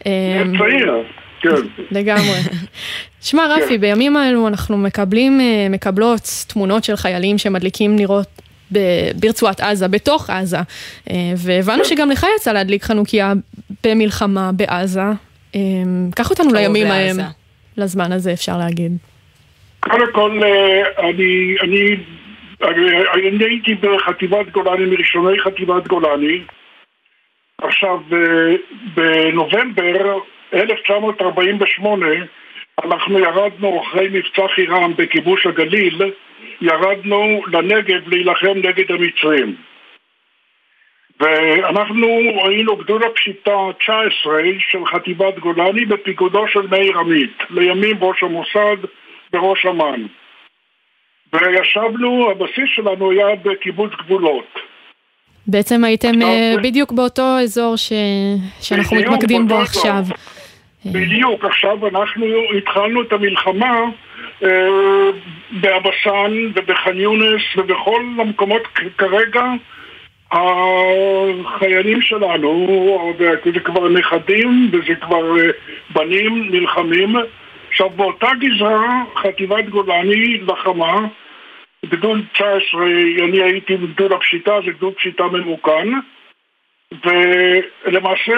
אה, 0.06 0.42
צעיר, 0.58 0.94
כן. 1.40 1.48
לגמרי. 1.90 2.38
שמע 3.22 3.46
רפי, 3.56 3.78
בימים 3.78 4.16
האלו 4.16 4.48
אנחנו 4.48 4.78
מקבלים, 4.78 5.40
אה, 5.40 5.66
מקבלות 5.70 6.20
תמונות 6.48 6.84
של 6.84 6.96
חיילים 6.96 7.38
שמדליקים 7.38 7.96
נרות 7.96 8.28
ברצועת 9.20 9.60
עזה, 9.60 9.88
בתוך 9.88 10.30
עזה, 10.30 10.56
אה, 11.10 11.14
והבנו 11.36 11.84
שגם 11.84 12.10
לך 12.10 12.26
יצא 12.36 12.52
להדליק 12.52 12.82
חנוכיה 12.82 13.32
במלחמה 13.84 14.50
בעזה. 14.52 15.00
אה, 15.54 15.60
קח 16.14 16.30
אותנו 16.30 16.54
לימים 16.54 16.86
ההם. 16.86 17.16
לזמן 17.76 18.12
הזה 18.12 18.32
אפשר 18.32 18.58
להגיד. 18.58 18.92
קודם 19.80 20.12
כל, 20.12 20.40
אני, 20.98 21.56
אני, 21.62 21.96
אני, 22.62 22.80
אני 23.28 23.44
הייתי 23.44 23.74
בחטיבת 23.74 24.50
גולני, 24.52 24.86
מראשוני 24.90 25.40
חטיבת 25.40 25.88
גולני. 25.88 26.42
עכשיו, 27.62 27.98
בנובמבר 28.94 30.18
1948, 30.54 32.06
אנחנו 32.84 33.18
ירדנו 33.18 33.82
אחרי 33.82 34.08
מבצע 34.08 34.48
חירם 34.54 34.92
בכיבוש 34.96 35.46
הגליל, 35.46 36.02
ירדנו 36.60 37.42
לנגב 37.52 38.08
להילחם 38.08 38.54
נגד 38.56 38.92
המצרים. 38.92 39.56
ואנחנו 41.20 42.06
היינו 42.44 42.76
גדוד 42.76 43.02
הפשיטה 43.02 43.56
19 43.80 44.40
של 44.58 44.86
חטיבת 44.86 45.38
גולני 45.38 45.84
בפיקודו 45.84 46.48
של 46.48 46.66
מאיר 46.70 46.98
עמית, 46.98 47.38
לימים 47.50 47.96
ראש 48.00 48.22
המוסד 48.22 48.76
וראש 49.32 49.66
אמ"ן. 49.66 50.06
וישבנו, 51.32 52.30
הבסיס 52.30 52.68
שלנו 52.74 53.10
היה 53.10 53.36
בקיבוץ 53.42 53.90
גבולות. 53.92 54.58
בעצם 55.46 55.84
הייתם 55.84 56.22
אה, 56.22 56.52
טוב. 56.54 56.62
בדיוק 56.62 56.92
באותו 56.92 57.38
אזור 57.42 57.76
ש... 57.76 57.92
שאנחנו 58.60 58.96
מתמקדים 58.96 59.48
בו 59.48 59.54
באותו 59.54 59.88
אזור. 59.98 60.16
בדיוק, 60.92 61.44
עכשיו 61.44 61.88
אנחנו 61.88 62.26
התחלנו 62.58 63.02
את 63.02 63.12
המלחמה 63.12 63.80
אה, 64.42 65.10
באבסן 65.50 66.32
ובח'אן 66.54 67.00
יונס 67.00 67.42
ובכל 67.56 68.02
המקומות 68.18 68.62
כרגע 68.98 69.44
החיילים 70.32 72.02
שלנו, 72.02 73.14
זה 73.54 73.60
כבר 73.60 73.88
נכדים 73.88 74.70
וזה 74.72 74.94
כבר 75.00 75.38
אה, 75.38 75.50
בנים 75.90 76.48
נלחמים. 76.50 77.16
עכשיו 77.68 77.90
באותה 77.90 78.28
גזרה 78.40 79.02
חטיבת 79.16 79.68
גולני 79.68 80.40
לחמה, 80.48 81.06
גדוד 81.86 82.20
19, 82.32 82.86
אני 83.24 83.42
הייתי 83.42 83.76
בגדוד 83.76 84.12
הפשיטה, 84.12 84.52
זה 84.64 84.70
גדוד 84.70 84.94
פשיטה 84.94 85.24
ממוכן. 85.24 85.88
ולמעשה 86.92 88.32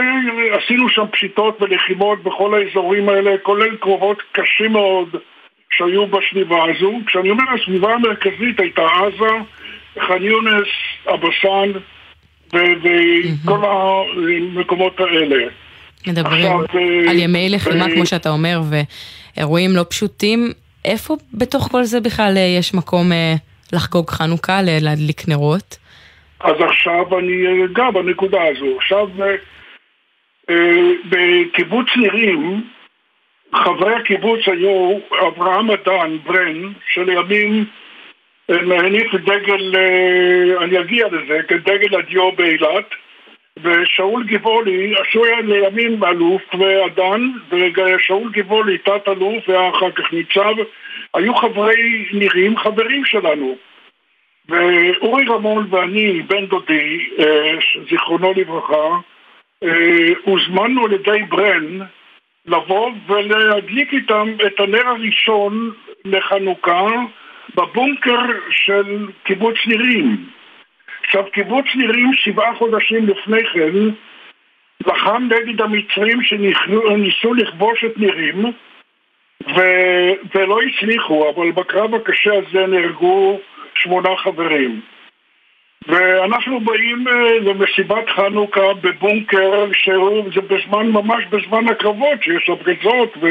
עשינו 0.52 0.88
שם 0.88 1.04
פשיטות 1.12 1.62
ולחימות 1.62 2.22
בכל 2.22 2.54
האזורים 2.54 3.08
האלה, 3.08 3.30
כולל 3.42 3.76
קרובות 3.76 4.22
קשים 4.32 4.72
מאוד 4.72 5.16
שהיו 5.70 6.06
בסביבה 6.06 6.64
הזו. 6.64 6.92
כשאני 7.06 7.30
אומר 7.30 7.44
הסביבה 7.54 7.94
המרכזית 7.94 8.60
הייתה 8.60 8.82
עזה, 8.82 9.30
ח'אן 9.98 10.22
יונס, 10.22 10.68
אבסן 11.14 11.78
וכל 12.52 13.60
המקומות 13.64 15.00
האלה. 15.00 15.46
מדברים 16.06 16.46
עכשיו, 16.46 16.80
אה, 16.80 17.10
על 17.10 17.18
ימי 17.18 17.48
לחימה, 17.48 17.86
אה, 17.86 17.94
כמו 17.94 18.06
שאתה 18.06 18.30
אומר, 18.30 18.60
ואירועים 19.36 19.70
לא 19.76 19.84
פשוטים. 19.90 20.52
איפה 20.84 21.16
בתוך 21.34 21.68
כל 21.70 21.84
זה 21.84 22.00
בכלל 22.00 22.34
אה, 22.36 22.42
יש 22.58 22.74
מקום 22.74 23.12
לחגוג 23.72 24.10
חנוכה, 24.10 24.60
להדליק 24.62 25.28
נרות? 25.28 25.78
אז 26.40 26.54
עכשיו 26.60 27.18
אני 27.18 27.64
אגע 27.64 27.90
בנקודה 27.90 28.42
הזו. 28.42 28.76
עכשיו, 28.76 29.08
אה, 29.22 29.36
אה, 30.50 30.92
בקיבוץ 31.10 31.86
נירים, 31.96 32.64
חברי 33.54 33.94
הקיבוץ 33.94 34.48
היו 34.48 34.98
אברהם 35.26 35.70
אדן, 35.70 36.16
ברן, 36.24 36.72
שלימים 36.88 37.64
אה, 38.50 38.78
הניף 38.78 39.14
דגל, 39.14 39.76
אה, 39.76 40.64
אני 40.64 40.80
אגיע 40.80 41.06
לזה, 41.06 41.40
כדגל 41.48 41.98
הדיו 41.98 42.32
באילת, 42.32 42.94
ושאול 43.62 44.24
גבעולי, 44.24 44.94
שהוא 45.10 45.26
היה 45.26 45.40
לימים 45.40 46.04
אלוף 46.04 46.42
ואדן, 46.54 47.28
ושאול 47.50 48.30
גבעולי 48.32 48.78
תת 48.78 49.08
אלוף 49.08 49.48
ואחר 49.48 49.90
כך 49.90 50.12
ניצב, 50.12 50.54
היו 51.14 51.34
חברי 51.34 52.06
נירים, 52.12 52.58
חברים 52.58 53.04
שלנו. 53.04 53.56
ואורי 54.50 55.24
רמון 55.28 55.66
ואני, 55.70 56.22
בן 56.22 56.46
דודי, 56.46 57.08
אה, 57.18 57.54
זיכרונו 57.90 58.32
לברכה, 58.36 58.98
אה, 59.64 60.08
הוזמנו 60.22 60.84
על 60.84 60.92
ידי 60.92 61.22
ברן 61.28 61.78
לבוא 62.46 62.90
ולהדליק 63.06 63.92
איתם 63.92 64.28
את 64.46 64.60
הנר 64.60 64.88
הראשון 64.88 65.70
לחנוכה 66.04 66.86
בבונקר 67.54 68.20
של 68.50 69.08
קיבוץ 69.22 69.56
נירים. 69.66 70.16
עכשיו, 71.04 71.24
קיבוץ 71.32 71.66
נירים 71.74 72.10
שבעה 72.14 72.54
חודשים 72.54 73.06
לפני 73.06 73.44
כן 73.52 73.72
לחם 74.86 75.28
נגד 75.30 75.60
המצרים 75.60 76.22
שניסו 76.22 77.34
לכבוש 77.34 77.84
את 77.84 77.98
נירים 77.98 78.44
ו... 79.56 79.60
ולא 80.34 80.58
הצליחו, 80.62 81.30
אבל 81.30 81.50
בקרב 81.50 81.94
הקשה 81.94 82.30
הזה 82.34 82.66
נהרגו 82.66 83.40
שמונה 83.74 84.08
חברים. 84.16 84.80
ואנחנו 85.88 86.60
באים 86.60 87.08
אה, 87.08 87.38
למסיבת 87.38 88.08
חנוכה 88.16 88.74
בבונקר 88.80 89.66
שזה 89.72 90.40
בזמן, 90.40 90.86
ממש 90.86 91.24
בזמן 91.30 91.68
הקרבות, 91.68 92.22
שיש 92.22 92.48
ו... 93.20 93.26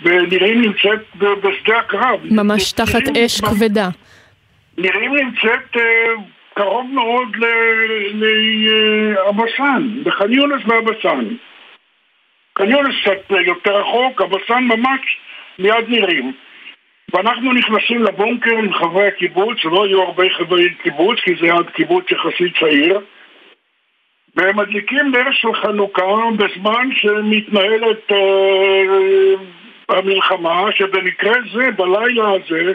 ונראים 0.00 0.60
נמצאת 0.60 0.98
בשדה 1.16 1.78
הקרב. 1.78 2.20
ממש 2.30 2.72
תחת 2.72 2.94
נראים- 2.94 3.24
אש 3.24 3.40
כבדה. 3.40 3.88
נראים 4.78 5.14
נמצאת 5.16 5.76
אה, 5.76 5.82
קרוב 6.54 6.90
מאוד 6.94 7.36
לאבסן, 8.12 9.88
בח'אן 10.04 10.32
יונס 10.32 10.62
ואבסן. 10.66 11.24
ח'אן 12.58 12.70
יונס 12.70 12.94
קצת 13.02 13.32
אה, 13.32 13.40
יותר 13.42 13.76
רחוק, 13.80 14.22
אבסן 14.22 14.64
ממש 14.64 15.00
ליד 15.58 15.88
נירים. 15.88 16.32
ואנחנו 17.12 17.52
נכנסים 17.52 18.02
לבונקר 18.02 18.56
עם 18.58 18.72
חברי 18.72 19.06
הקיבוץ, 19.06 19.58
לא 19.64 19.84
היו 19.84 20.02
הרבה 20.02 20.24
חברי 20.30 20.74
קיבוץ, 20.74 21.18
כי 21.20 21.34
זה 21.40 21.46
היה 21.46 21.62
קיבוץ 21.74 22.04
יחסית 22.10 22.58
צעיר, 22.60 23.00
והם 24.36 24.56
מדליקים 24.56 25.10
נר 25.12 25.32
של 25.32 25.54
חנוכה 25.54 26.02
בזמן 26.36 26.88
שמתנהלת 26.94 28.12
אה, 28.12 29.34
המלחמה, 29.88 30.64
שבמקרה 30.74 31.32
זה, 31.52 31.70
בלילה 31.70 32.30
הזה, 32.30 32.72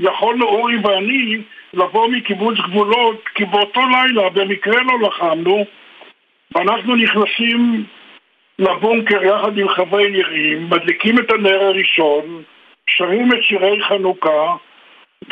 יכולנו 0.00 0.44
אורי 0.44 0.76
ואני 0.84 1.38
לבוא 1.74 2.08
מקיבוץ 2.08 2.58
גבולות, 2.58 3.28
כי 3.34 3.44
באותו 3.44 3.80
לילה 3.80 4.28
במקרה 4.28 4.82
לא 4.82 5.08
לחמנו, 5.08 5.64
ואנחנו 6.54 6.96
נכנסים 6.96 7.84
לבונקר 8.58 9.24
יחד 9.24 9.58
עם 9.58 9.68
חברי 9.68 10.10
נירים, 10.10 10.70
מדליקים 10.70 11.18
את 11.18 11.30
הנר 11.30 11.62
הראשון, 11.62 12.42
שרים 12.90 13.32
את 13.32 13.42
שירי 13.42 13.82
חנוכה, 13.88 14.56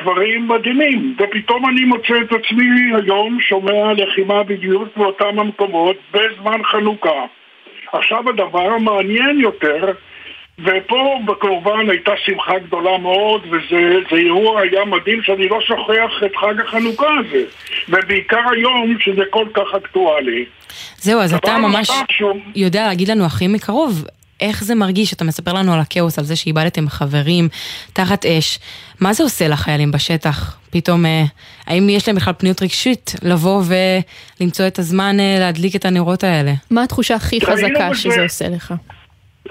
דברים 0.03 0.49
מדהימים, 0.49 1.17
ופתאום 1.19 1.69
אני 1.69 1.85
מוצא 1.85 2.15
את 2.25 2.33
עצמי 2.33 2.65
היום 2.97 3.39
שומע 3.49 3.93
לחימה 3.97 4.43
בדיוק 4.43 4.89
באותם 4.97 5.39
המקומות 5.39 5.97
בזמן 6.13 6.61
חנוכה. 6.65 7.25
עכשיו 7.93 8.29
הדבר 8.29 8.71
המעניין 8.71 9.41
יותר, 9.41 9.93
ופה 10.65 11.19
כמובן 11.41 11.91
הייתה 11.91 12.13
שמחה 12.25 12.59
גדולה 12.59 12.99
מאוד, 12.99 13.43
וזה 13.51 13.81
זה 14.11 14.17
אירוע 14.17 14.61
היה 14.61 14.85
מדהים 14.85 15.23
שאני 15.23 15.49
לא 15.49 15.61
שוכח 15.61 16.23
את 16.27 16.37
חג 16.37 16.61
החנוכה 16.61 17.07
הזה, 17.19 17.45
ובעיקר 17.89 18.41
היום 18.53 18.97
שזה 19.01 19.23
כל 19.31 19.47
כך 19.55 19.75
אקטואלי. 19.77 20.45
זהו, 20.97 21.21
אז 21.21 21.35
אתה 21.35 21.59
ממש 21.59 21.91
שהוא- 22.11 22.41
יודע 22.57 22.87
להגיד 22.87 23.09
לנו 23.09 23.25
הכי 23.25 23.49
מקרוב, 23.49 24.05
איך 24.41 24.65
זה 24.65 24.75
מרגיש? 24.75 25.13
אתה 25.13 25.25
מספר 25.25 25.53
לנו 25.53 25.75
על 25.75 25.81
הכאוס, 25.81 26.19
על 26.19 26.25
זה 26.25 26.37
שאיבדתם 26.37 26.89
חברים 26.89 27.49
תחת 27.93 28.27
אש. 28.27 28.59
מה 29.01 29.13
זה 29.13 29.23
עושה 29.23 29.49
לחיילים 29.49 29.91
בשטח? 29.91 30.59
פתאום, 30.73 31.07
אה, 31.07 31.23
האם 31.67 31.89
יש 31.89 32.09
להם 32.09 32.17
בכלל 32.17 32.33
פניות 32.39 32.63
רגשית 32.63 33.13
לבוא 33.23 33.63
ולמצוא 34.41 34.67
את 34.67 34.79
הזמן 34.79 35.21
אה, 35.21 35.37
להדליק 35.39 35.77
את 35.77 35.85
הנרות 35.85 36.25
האלה? 36.25 36.53
מה 36.71 36.83
התחושה 36.83 37.15
הכי 37.15 37.41
חזקה 37.41 37.89
בזה- 37.91 38.01
שזה 38.01 38.23
עושה 38.23 38.49
לך? 38.49 38.75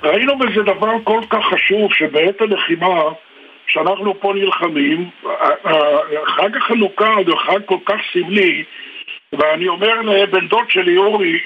ראינו 0.04 0.40
בזה 0.40 0.62
דבר 0.62 0.92
כל 1.04 1.22
כך 1.30 1.40
חשוב, 1.54 1.90
שבעת 1.98 2.42
הלחימה, 2.42 3.00
שאנחנו 3.68 4.20
פה 4.22 4.34
נלחמים, 4.36 5.10
חג 6.38 6.50
החנוכה 6.58 7.10
זה 7.28 7.32
חג 7.48 7.60
כל 7.66 7.78
כך 7.86 7.96
סמלי, 8.14 8.64
ואני 9.34 9.68
אומר 9.68 10.02
לבן 10.02 10.48
דוד 10.48 10.66
שלי, 10.70 10.98
אורי, 10.98 11.38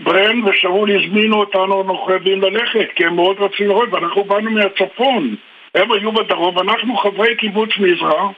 ברן 0.00 0.44
ושאול 0.48 0.90
הזמינו 0.90 1.36
אותנו, 1.36 1.80
אנחנו 1.80 1.98
חייבים 2.06 2.40
ללכת, 2.42 2.88
כי 2.96 3.04
הם 3.04 3.14
מאוד 3.16 3.36
רצו 3.40 3.64
לראות, 3.64 3.88
ואנחנו 3.92 4.24
באנו 4.24 4.50
מהצפון. 4.50 5.34
הם 5.74 5.92
היו 5.92 6.12
בדרום, 6.12 6.56
ואנחנו 6.56 6.96
חברי 6.96 7.36
קיבוץ 7.36 7.70
מזרע, 7.78 8.30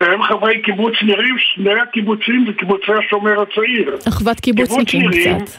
והם 0.00 0.22
חברי 0.22 0.62
קיבוץ 0.62 0.94
נירים, 1.02 1.36
שני 1.38 1.74
הקיבוצים 1.80 2.44
זה 2.46 2.52
קיבוצי 2.52 2.92
השומר 2.92 3.40
הצעיר. 3.42 3.96
אחוות 4.08 4.40
קיבוצניקים 4.40 5.00
נירים- 5.00 5.40
קצת. 5.40 5.58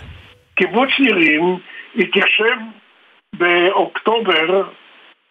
קיבוץ 0.55 0.89
נירים 0.99 1.57
התיישב 1.95 2.55
באוקטובר, 3.33 4.63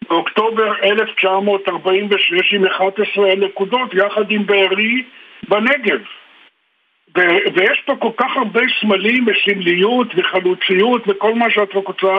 באוקטובר 0.08 0.72
1946 0.82 2.54
עם 2.54 2.66
11 2.66 3.34
נקודות 3.36 3.94
יחד 3.94 4.30
עם 4.30 4.46
בארי 4.46 5.02
בנגב. 5.48 6.00
ו- 7.16 7.54
ויש 7.54 7.82
פה 7.86 7.96
כל 7.96 8.10
כך 8.16 8.36
הרבה 8.36 8.60
סמלים 8.80 9.26
וסמליות 9.26 10.06
וחלוציות 10.16 11.02
וכל 11.08 11.34
מה 11.34 11.50
שאת 11.50 11.74
רוצה 11.74 12.14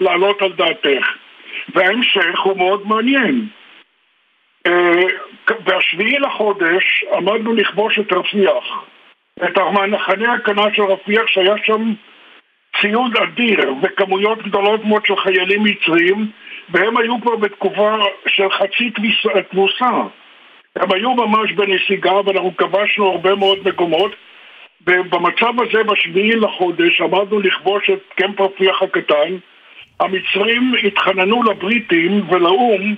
להעלות 0.00 0.42
על 0.42 0.52
דעתך. 0.52 1.06
וההמשך 1.74 2.40
הוא 2.42 2.56
מאוד 2.56 2.86
מעניין. 2.86 3.48
אה, 4.66 5.02
בשביעי 5.64 6.18
לחודש 6.18 7.04
עמדנו 7.12 7.54
לכבוש 7.54 7.98
את 7.98 8.12
רפיח, 8.12 8.84
את 9.44 9.58
המחנה 9.58 10.32
הקנה 10.32 10.64
של 10.74 10.82
רפיח 10.82 11.26
שהיה 11.26 11.54
שם 11.64 11.92
ציוד 12.80 13.16
אדיר 13.16 13.74
וכמויות 13.82 14.42
גדולות 14.42 14.84
מאוד 14.84 15.06
של 15.06 15.16
חיילים 15.16 15.64
מצרים 15.64 16.30
והם 16.68 16.96
היו 16.96 17.20
כבר 17.20 17.36
בתקופה 17.36 17.96
של 18.26 18.50
חצי 18.50 18.90
תבוסה. 19.50 19.90
הם 20.76 20.92
היו 20.92 21.14
ממש 21.14 21.52
בנסיגה 21.52 22.14
ואנחנו 22.14 22.56
כבשנו 22.56 23.10
הרבה 23.10 23.34
מאוד 23.34 23.58
מקומות 23.68 24.12
ובמצב 24.86 25.52
הזה 25.60 25.84
בשביעי 25.84 26.36
לחודש 26.36 27.00
עמדנו 27.00 27.40
לכבוש 27.40 27.90
את 27.90 28.00
קמפ 28.16 28.40
רפיח 28.40 28.82
הקטן 28.82 29.36
המצרים 30.00 30.74
התחננו 30.86 31.42
לבריטים 31.42 32.30
ולאו"ם 32.30 32.94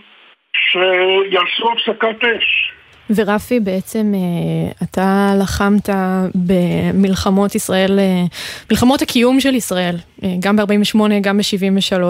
שיעשו 0.53 1.73
הפסקת 1.73 2.25
אש. 2.25 2.73
ורפי, 3.11 3.61
בעצם 3.61 4.13
אה, 4.15 4.73
אתה 4.83 5.35
לחמת 5.41 5.89
במלחמות 6.35 7.55
ישראל, 7.55 7.99
אה, 7.99 8.25
מלחמות 8.71 9.03
הקיום 9.03 9.41
של 9.41 9.55
ישראל, 9.55 9.97
אה, 10.23 10.35
גם 10.41 10.57
ב-48, 10.57 10.99
גם 11.21 11.39
ב-73, 11.39 12.03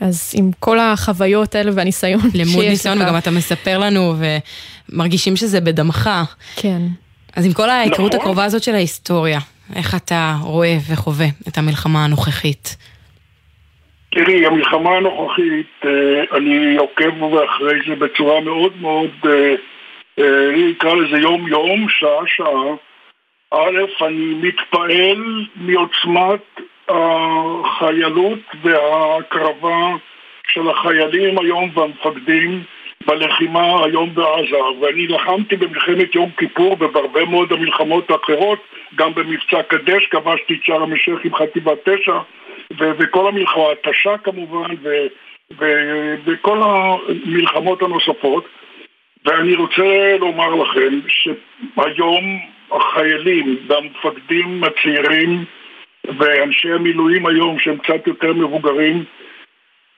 אז 0.00 0.32
עם 0.36 0.50
כל 0.60 0.78
החוויות 0.78 1.54
האלה 1.54 1.70
והניסיון 1.74 2.20
שיש 2.20 2.40
לך. 2.40 2.46
למוד 2.46 2.64
ניסיון, 2.64 3.02
וגם 3.02 3.18
אתה 3.18 3.30
מספר 3.30 3.78
לנו, 3.78 4.14
ומרגישים 4.92 5.36
שזה 5.36 5.60
בדמך. 5.60 6.10
כן. 6.56 6.82
אז 7.36 7.46
עם 7.46 7.52
כל 7.52 7.70
ההיכרות 7.70 8.14
נכון. 8.14 8.20
הקרובה 8.20 8.44
הזאת 8.44 8.62
של 8.62 8.74
ההיסטוריה, 8.74 9.38
איך 9.76 9.94
אתה 9.94 10.34
רואה 10.42 10.76
וחווה 10.92 11.26
את 11.48 11.58
המלחמה 11.58 12.04
הנוכחית? 12.04 12.76
תראי, 14.10 14.46
המלחמה 14.46 14.90
הנוכחית, 14.96 15.72
אה, 15.84 16.36
אני 16.36 16.76
עוקב 16.76 17.34
אחרי 17.44 17.78
זה 17.88 17.94
בצורה 17.94 18.40
מאוד 18.40 18.72
מאוד, 18.80 19.10
אה, 19.26 19.54
אה, 20.18 20.48
אני 20.50 20.72
אקרא 20.72 20.94
לזה 20.94 21.18
יום-יום, 21.18 21.86
שעה-שעה. 21.88 22.74
א', 23.50 24.04
אני 24.06 24.34
מתפעל 24.34 25.46
מעוצמת 25.56 26.60
החיילות 26.88 28.38
וההקרבה 28.62 29.90
של 30.48 30.70
החיילים 30.70 31.38
היום 31.38 31.70
והמפקדים 31.74 32.62
בלחימה 33.06 33.84
היום 33.84 34.14
בעזה. 34.14 34.62
ואני 34.80 35.06
לחמתי 35.06 35.56
במלחמת 35.56 36.14
יום 36.14 36.30
כיפור 36.36 36.72
ובהרבה 36.72 37.24
מאוד 37.24 37.52
המלחמות 37.52 38.10
האחרות, 38.10 38.58
גם 38.94 39.14
במבצע 39.14 39.62
קדש, 39.62 40.06
כבשתי 40.06 40.54
את 40.54 40.64
שער 40.64 40.82
המשך 40.82 41.16
עם 41.24 41.34
חטיבת 41.34 41.88
תשע, 41.88 42.18
ו- 42.78 42.92
וכל 42.98 43.28
המלחמה, 43.28 43.64
התשה 43.72 44.18
כמובן, 44.18 44.74
ו- 44.82 45.06
ו- 45.58 46.14
וכל 46.24 46.58
המלחמות 46.62 47.82
הנוספות. 47.82 48.48
ואני 49.24 49.54
רוצה 49.54 50.16
לומר 50.20 50.54
לכם 50.54 51.00
שהיום 51.08 52.40
החיילים 52.72 53.56
והמפקדים 53.66 54.64
הצעירים 54.64 55.44
ואנשי 56.18 56.72
המילואים 56.72 57.26
היום 57.26 57.58
שהם 57.58 57.78
קצת 57.78 58.06
יותר 58.06 58.32
מבוגרים 58.32 59.04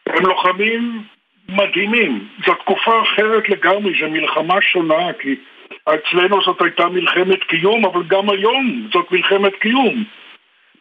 הם 0.07 0.27
לוחמים 0.27 1.03
מדהימים. 1.49 2.29
זו 2.47 2.55
תקופה 2.55 3.03
אחרת 3.03 3.49
לגמרי, 3.49 3.93
זו 4.01 4.09
מלחמה 4.11 4.55
שונה 4.61 5.13
כי 5.21 5.35
אצלנו 5.85 6.43
זאת 6.43 6.63
הייתה 6.63 6.89
מלחמת 6.89 7.45
קיום 7.45 7.85
אבל 7.85 8.03
גם 8.07 8.31
היום 8.31 8.89
זאת 8.93 9.13
מלחמת 9.13 9.53
קיום. 9.61 10.05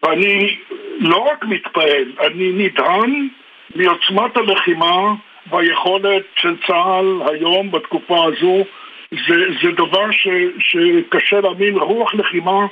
ואני 0.03 0.57
לא 0.99 1.17
רק 1.17 1.45
מתפעל, 1.45 2.11
אני 2.19 2.51
נדהם 2.51 3.27
מעוצמת 3.75 4.37
הלחימה 4.37 5.13
והיכולת 5.49 6.23
של 6.35 6.55
צה"ל 6.67 7.21
היום, 7.31 7.71
בתקופה 7.71 8.25
הזו, 8.25 8.63
זה, 9.11 9.35
זה 9.63 9.71
דבר 9.71 10.11
ש, 10.11 10.27
שקשה 10.59 11.41
להאמין, 11.41 11.77
רוח 11.77 12.13
לחימה 12.13 12.65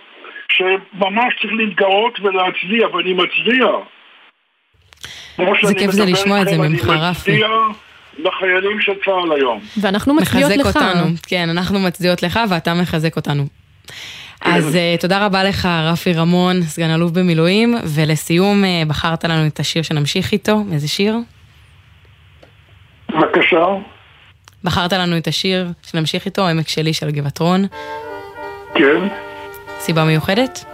שממש 0.52 1.34
צריך 1.42 1.54
להתגאות 1.54 2.20
ולהצדיע, 2.20 2.88
ואני 2.88 3.14
מצדיע. 3.14 3.68
איזה 5.40 5.74
כיף 5.74 5.92
זה 5.92 6.06
לשמוע 6.06 6.42
את 6.42 6.48
זה 6.48 6.58
ממך, 6.58 6.90
רפי. 6.90 7.32
אני 7.32 7.40
מצדיע 7.40 7.85
לחיילים 8.18 8.82
של 8.82 8.92
צה"ל 9.06 9.32
היום. 9.32 9.60
ואנחנו 9.82 10.14
מצדיעות 10.14 10.52
לך. 10.52 10.68
מחזק 10.68 10.82
אותנו, 10.82 11.06
כן, 11.28 11.50
אנחנו 11.50 11.80
מצדיעות 11.80 12.24
לך 12.24 12.40
ואתה 12.50 12.74
מחזק 12.74 13.16
אותנו. 13.16 13.46
אז 14.42 14.76
uh, 14.76 15.02
תודה 15.02 15.26
רבה 15.26 15.44
לך, 15.44 15.66
רפי 15.66 16.14
רמון, 16.14 16.62
סגן 16.62 16.90
אלוף 16.90 17.12
במילואים, 17.12 17.76
ולסיום, 17.96 18.64
uh, 18.64 18.90
בחרת 18.90 19.26
לנו 19.26 19.48
את 19.48 19.60
השיר 19.60 19.82
שנמשיך 19.82 20.32
איתו, 20.32 20.64
איזה 20.74 20.88
שיר? 20.88 21.18
בבקשה. 23.10 23.66
בחרת 24.64 24.94
לנו 24.94 25.18
את 25.18 25.28
השיר 25.28 25.68
שנמשיך 25.82 26.26
איתו, 26.26 26.48
עמק 26.48 26.68
שלי 26.68 26.94
של 26.94 27.12
גבעתרון. 27.12 27.66
כן. 28.76 29.08
סיבה 29.80 30.04
מיוחדת? 30.04 30.66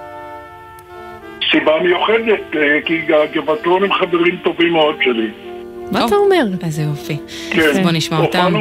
סיבה 1.51 1.79
מיוחדת, 1.83 2.55
אה, 2.55 2.79
כי 2.85 3.01
גבעתרון 3.33 3.83
הם 3.83 3.93
חברים 3.93 4.37
טובים 4.43 4.73
מאוד 4.73 4.95
שלי. 5.03 5.50
מה 5.91 6.05
אתה 6.05 6.15
אומר? 6.15 6.43
איזה 6.63 6.81
יופי. 6.81 7.17
כן. 7.51 7.59
אז 7.61 7.79
בוא 7.79 7.91
נשמע 7.91 8.17
אותם. 8.19 8.53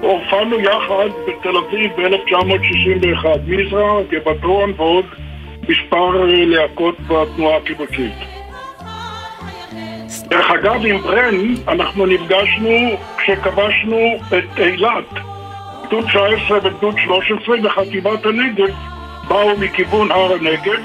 הופענו- 0.00 0.60
יחד 0.60 1.08
בתל 1.28 1.56
אביב 1.56 1.90
ב-1961, 1.96 3.26
מזרע, 3.46 4.02
גבעתרון 4.10 4.72
ועוד 4.76 5.04
מספר 5.68 6.28
אה, 6.30 6.44
להקות 6.44 6.94
בתנועה 7.00 7.56
הקיבוצית. 7.56 8.12
דרך 10.28 10.50
אגב, 10.50 10.86
עם 10.86 10.98
ברן 10.98 11.34
אנחנו 11.68 12.06
נפגשנו 12.06 12.70
כשכבשנו 13.18 13.98
את 14.28 14.58
אילת. 14.60 15.04
גדוד 15.86 16.04
19 16.08 16.58
וגדוד 16.62 16.94
13 17.04 17.56
בחטיבת 17.62 18.26
הנגב 18.26 18.74
באו 19.28 19.56
מכיוון 19.58 20.12
הר 20.12 20.32
הנגב 20.32 20.80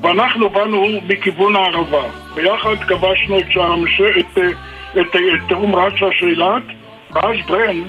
ואנחנו 0.00 0.50
באנו 0.50 0.86
מכיוון 1.08 1.56
הערבה. 1.56 2.02
ביחד 2.34 2.76
כבשנו 2.88 3.38
את 3.38 3.44
שער 3.50 3.74
את, 4.20 4.38
אה, 4.38 4.42
את, 5.00 5.16
אה, 5.16 5.20
תאום 5.48 5.74
רצה 5.74 6.06
של 6.18 6.26
אילת 6.26 6.62
ואז 7.10 7.36
ברן 7.46 7.82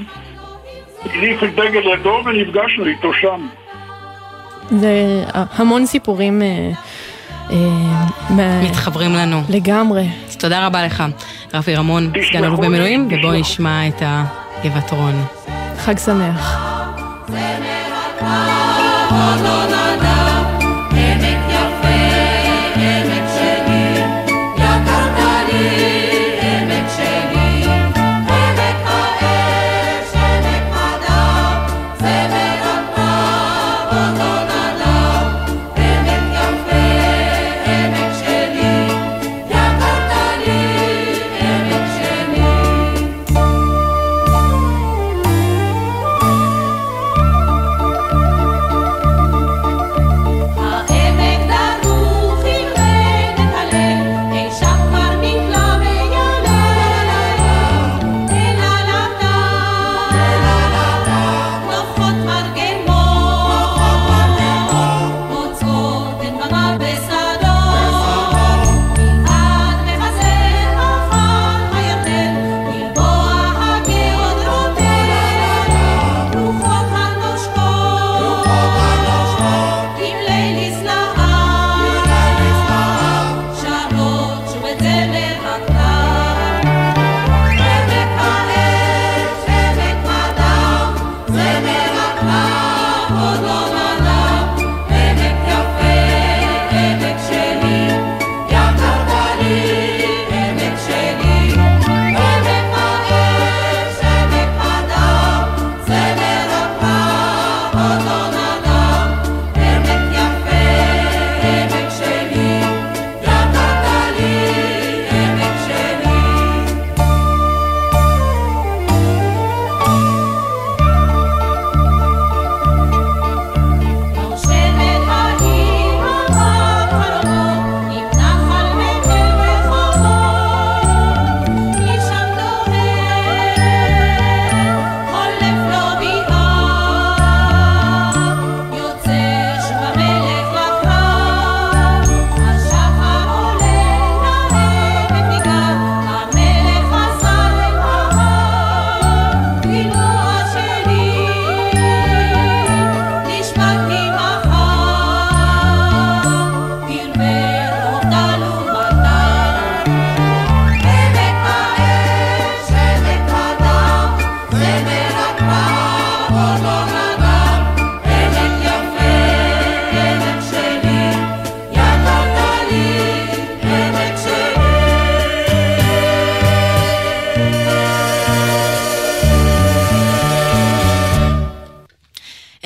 הדליק 1.06 1.44
את 1.44 1.56
דגל 1.56 1.88
ידו 1.94 2.22
ונפגשנו 2.26 2.86
איתו 2.86 3.14
שם. 3.14 3.48
זה 4.70 5.24
המון 5.30 5.86
סיפורים 5.86 6.42
אה, 6.42 6.72
אה, 7.50 8.62
מתחברים 8.64 9.14
לנו. 9.14 9.42
לגמרי. 9.50 10.08
אז 10.28 10.38
תודה 10.38 10.66
רבה 10.66 10.86
לך, 10.86 11.04
רפי 11.54 11.76
רמון, 11.76 12.12
סגן 12.30 12.44
אלוף 12.44 12.60
במילואים, 12.60 13.08
ובואו 13.12 13.40
נשמע 13.40 13.88
את 13.88 14.02
הגבעתרון. 14.02 15.14
חג 15.78 15.98
שמח. 15.98 16.58
העמק 18.20 19.85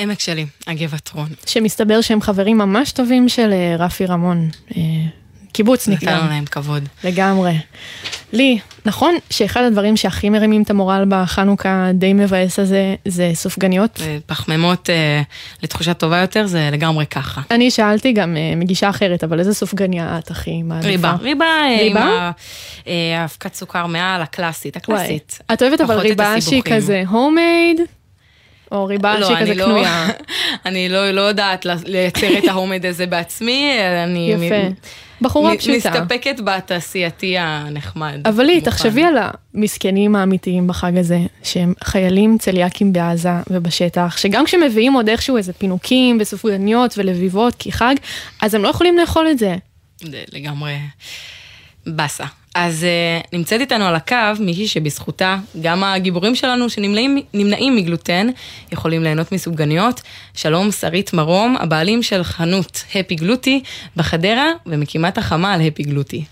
עמק 0.10 0.20
שלי, 0.20 0.46
הגבעתרון. 0.68 1.30
שמסתבר 1.46 2.02
שהם 2.02 2.22
חברים 2.22 2.58
ממש 2.58 2.92
טובים 2.92 3.30
של 3.30 3.54
אה, 3.54 3.76
רפי 3.86 4.06
רמון. 4.06 4.50
אה, 4.78 4.82
קיבוצניק 5.54 6.04
גם. 6.04 6.16
נתנו 6.16 6.30
להם 6.30 6.46
כבוד. 6.46 6.84
לגמרי. 7.04 7.54
לי, 8.34 8.60
נכון 8.86 9.16
שאחד 9.30 9.62
הדברים 9.62 9.98
שהכי 9.98 10.30
מרימים 10.30 10.62
את 10.62 10.70
המורל 10.70 11.06
בחנוכה 11.10 11.90
די 11.94 12.14
מבאס 12.14 12.60
הזה, 12.60 12.96
זה 13.06 13.32
סופגניות? 13.34 14.02
פחמימות 14.26 14.90
אה, 14.90 15.22
לתחושה 15.64 15.94
טובה 15.94 16.18
יותר, 16.18 16.48
זה 16.48 16.70
לגמרי 16.72 17.06
ככה. 17.06 17.42
אני 17.52 17.72
שאלתי 17.72 18.12
גם 18.12 18.38
אה, 18.38 18.56
מגישה 18.56 18.90
אחרת, 18.90 19.24
אבל 19.24 19.40
איזה 19.40 19.54
סופגניה 19.54 20.20
את 20.20 20.32
הכי 20.32 20.64
מעדיפה? 20.64 20.88
ריבה, 20.88 21.16
ריבה 21.22 21.46
אה, 21.46 21.66
עם 21.66 21.80
ריבה? 21.80 22.32
אה, 22.88 23.22
האבקת 23.22 23.54
סוכר 23.54 23.86
מעל, 23.86 24.22
הקלאסית, 24.22 24.76
הקלאסית. 24.78 25.40
וואי. 25.40 25.56
את 25.56 25.62
אוהבת 25.62 25.82
אבל 25.82 26.00
ריבה 26.00 26.42
שהיא. 26.42 26.62
כזה 26.66 27.04
הומייד? 27.08 27.82
או 28.72 28.86
ריבה 28.86 29.20
לא, 29.20 29.28
שהיא 29.28 29.38
כזה 29.42 29.54
לא- 29.54 29.66
קנויה? 29.66 30.08
אני 30.66 30.90
לא 30.90 31.12
לא 31.12 31.22
יודעת 31.22 31.66
לייצר 31.86 32.38
את 32.38 32.44
ההומד 32.48 32.86
הזה 32.86 33.06
בעצמי, 33.06 33.72
אני... 34.04 34.34
יפה. 34.38 34.70
בחורה 35.22 35.58
פשוטה. 35.58 35.90
מסתפקת 35.90 36.36
בתעשייתי 36.44 37.38
הנחמד. 37.38 38.28
אבל 38.28 38.44
לי. 38.44 38.62
תחשבי 38.62 39.04
על 39.04 39.16
המסכנים 39.54 40.16
האמיתיים 40.16 40.68
בחג 40.68 40.98
הזה, 40.98 41.20
שהם 41.44 41.74
חיילים 41.84 42.38
צליאקים 42.38 42.94
בעזה 42.94 43.30
ובשטח, 43.50 44.18
שגם 44.18 44.46
כשמביאים 44.46 44.94
עוד 44.94 45.10
איכשהו 45.10 45.38
איזה 45.38 45.54
פינוקים 45.54 46.18
וסופגניות 46.22 46.98
ולביבות 46.98 47.56
כחג, 47.60 47.96
אז 48.42 48.54
הם 48.54 48.64
לא 48.64 48.70
יכולים 48.70 48.98
לאכול 48.98 49.28
את 49.32 49.40
זה. 49.40 49.56
זה 50.02 50.24
לגמרי 50.34 50.76
באסה. 51.88 52.26
אז 52.56 52.86
uh, 52.86 53.28
נמצאת 53.34 53.62
איתנו 53.62 53.86
על 53.86 53.96
הקו 53.96 54.16
מישהי 54.40 54.68
שבזכותה 54.68 55.38
גם 55.62 55.84
הגיבורים 55.84 56.36
שלנו 56.36 56.70
שנמנעים 56.70 57.18
נמנעים 57.34 57.76
מגלוטן 57.76 58.28
יכולים 58.72 59.04
ליהנות 59.04 59.32
מסופגניות. 59.32 60.02
שלום 60.34 60.72
שרית 60.72 61.14
מרום, 61.14 61.56
הבעלים 61.60 62.04
של 62.04 62.24
חנות 62.24 62.84
הפי 62.96 63.16
גלוטי 63.16 63.64
בחדרה 63.96 64.52
ומקימת 64.66 65.18
החמה 65.18 65.54
על 65.54 65.62
הפי 65.62 65.84
גלוטי. 65.84 66.26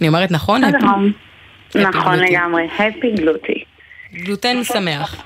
אני 0.00 0.08
אומרת 0.08 0.30
נכון? 0.30 0.60
שלום. 0.80 1.12
Happy 1.70 1.78
נכון. 1.78 2.18
לגמרי, 2.18 2.68
הפי 2.78 3.10
גלוטי. 3.16 3.64
גלוטן 4.14 4.64
שמח. 4.64 5.16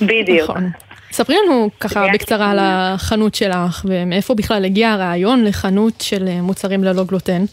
בדיוק. 0.00 0.50
נכון. 0.50 0.70
ספרי 1.12 1.36
לנו 1.44 1.70
ככה 1.80 2.06
בקצרה 2.14 2.50
על 2.50 2.58
החנות 2.60 3.34
שלך, 3.34 3.84
ומאיפה 3.84 4.34
בכלל 4.34 4.64
הגיע 4.64 4.90
הרעיון 4.90 5.44
לחנות 5.44 6.00
של 6.00 6.28
אה, 6.28 6.42
מוצרים 6.42 6.84
ללא 6.84 7.04
גלוטן. 7.04 7.44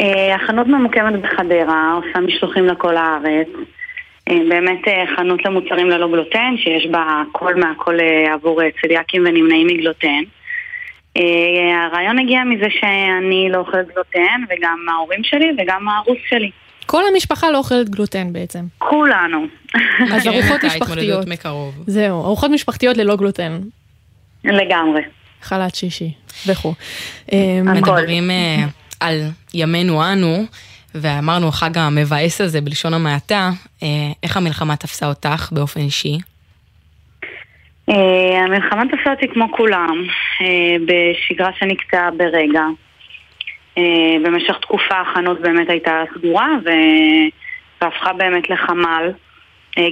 אה, 0.00 0.34
החנות 0.34 0.66
ממוקמת 0.66 1.20
בחדרה, 1.22 1.92
עושה 1.94 2.20
משלוחים 2.20 2.66
לכל 2.66 2.96
הארץ. 2.96 3.48
אה, 4.30 4.38
באמת 4.48 4.88
אה, 4.88 5.04
חנות 5.16 5.44
למוצרים 5.44 5.90
ללא 5.90 6.08
גלוטן, 6.08 6.54
שיש 6.56 6.86
בה 6.86 7.22
הכל 7.30 7.54
מהכל 7.54 7.98
עבור 8.34 8.60
צליאקים 8.80 9.24
ונמנעים 9.26 9.66
מגלוטן. 9.66 10.22
הרעיון 11.86 12.18
הגיע 12.18 12.44
מזה 12.44 12.66
שאני 12.70 13.48
לא 13.50 13.58
אוכלת 13.58 13.86
גלוטן, 13.94 14.42
וגם 14.50 14.78
ההורים 14.88 15.24
שלי 15.24 15.52
וגם 15.58 15.88
הרוס 15.88 16.18
שלי. 16.28 16.50
כל 16.86 17.02
המשפחה 17.12 17.50
לא 17.50 17.58
אוכלת 17.58 17.88
גלוטן 17.88 18.32
בעצם. 18.32 18.64
כולנו. 18.78 19.46
אז 20.12 20.26
ארוחות 20.28 20.64
משפחתיות. 20.64 21.26
זהו, 21.86 22.24
ארוחות 22.24 22.50
משפחתיות 22.50 22.96
ללא 22.96 23.16
גלוטן. 23.16 23.60
לגמרי. 24.44 25.02
חלת 25.42 25.74
שישי 25.74 26.12
וכו'. 26.46 26.74
מדברים 27.64 28.30
אה, 28.30 28.64
על 29.02 29.20
ימינו 29.54 30.02
אנו, 30.12 30.44
ואמרנו 30.94 31.48
החג 31.48 31.78
המבאס 31.78 32.40
הזה 32.40 32.60
בלשון 32.60 32.94
המעטה, 32.94 33.50
אה, 33.82 33.88
איך 34.22 34.36
המלחמה 34.36 34.76
תפסה 34.76 35.06
אותך 35.06 35.48
באופן 35.52 35.80
אישי? 35.80 36.18
אה, 37.88 38.44
המלחמה 38.44 38.82
תפסה 38.90 39.10
אותי 39.10 39.28
כמו 39.28 39.52
כולם, 39.52 40.04
אה, 40.40 40.76
בשגרה 40.86 41.50
שנקטעה 41.58 42.10
ברגע. 42.10 42.62
במשך 44.24 44.58
תקופה 44.60 45.00
החנות 45.00 45.40
באמת 45.40 45.70
הייתה 45.70 46.02
סגורה 46.14 46.48
והפכה 47.80 48.12
באמת 48.12 48.50
לחמ"ל, 48.50 49.10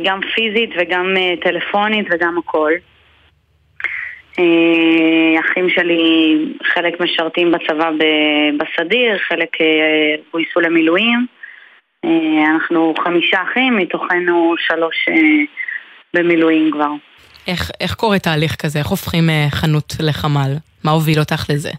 גם 0.05 0.21
פיזית 0.35 0.71
וגם 0.79 1.15
טלפונית 1.43 2.07
וגם 2.11 2.39
הכל. 2.39 2.73
אה, 4.41 5.41
אחים 5.41 5.71
שלי, 5.71 6.37
חלק 6.75 7.01
משרתים 7.01 7.53
בצבא 7.53 7.91
בסדיר, 8.59 9.19
חלק 9.29 9.61
אה, 9.61 10.15
גויסו 10.33 10.61
למילואים. 10.61 11.27
אה, 12.05 12.11
אנחנו 12.55 12.95
חמישה 13.05 13.39
אחים, 13.43 13.77
מתוכנו 13.77 14.55
שלוש 14.59 14.97
במילואים 16.15 16.71
כבר. 16.73 16.91
איך, 17.49 17.71
איך 17.81 17.95
קורה 17.95 18.19
תהליך 18.19 18.57
כזה? 18.57 18.79
איך 18.79 18.87
הופכים 18.87 19.25
חנות 19.51 19.93
לחמ"ל? 20.01 20.53
מה 20.85 20.91
הוביל 20.91 21.19
אותך 21.19 21.45
לזה? 21.51 21.71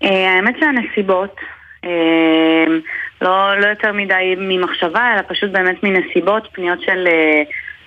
האמת 0.00 0.54
שהנסיבות, 0.60 1.36
לא, 3.22 3.60
לא 3.60 3.66
יותר 3.66 3.92
מדי 3.92 4.34
ממחשבה, 4.38 5.12
אלא 5.14 5.22
פשוט 5.28 5.50
באמת 5.50 5.82
מנסיבות, 5.82 6.48
פניות 6.52 6.80
של 6.80 7.08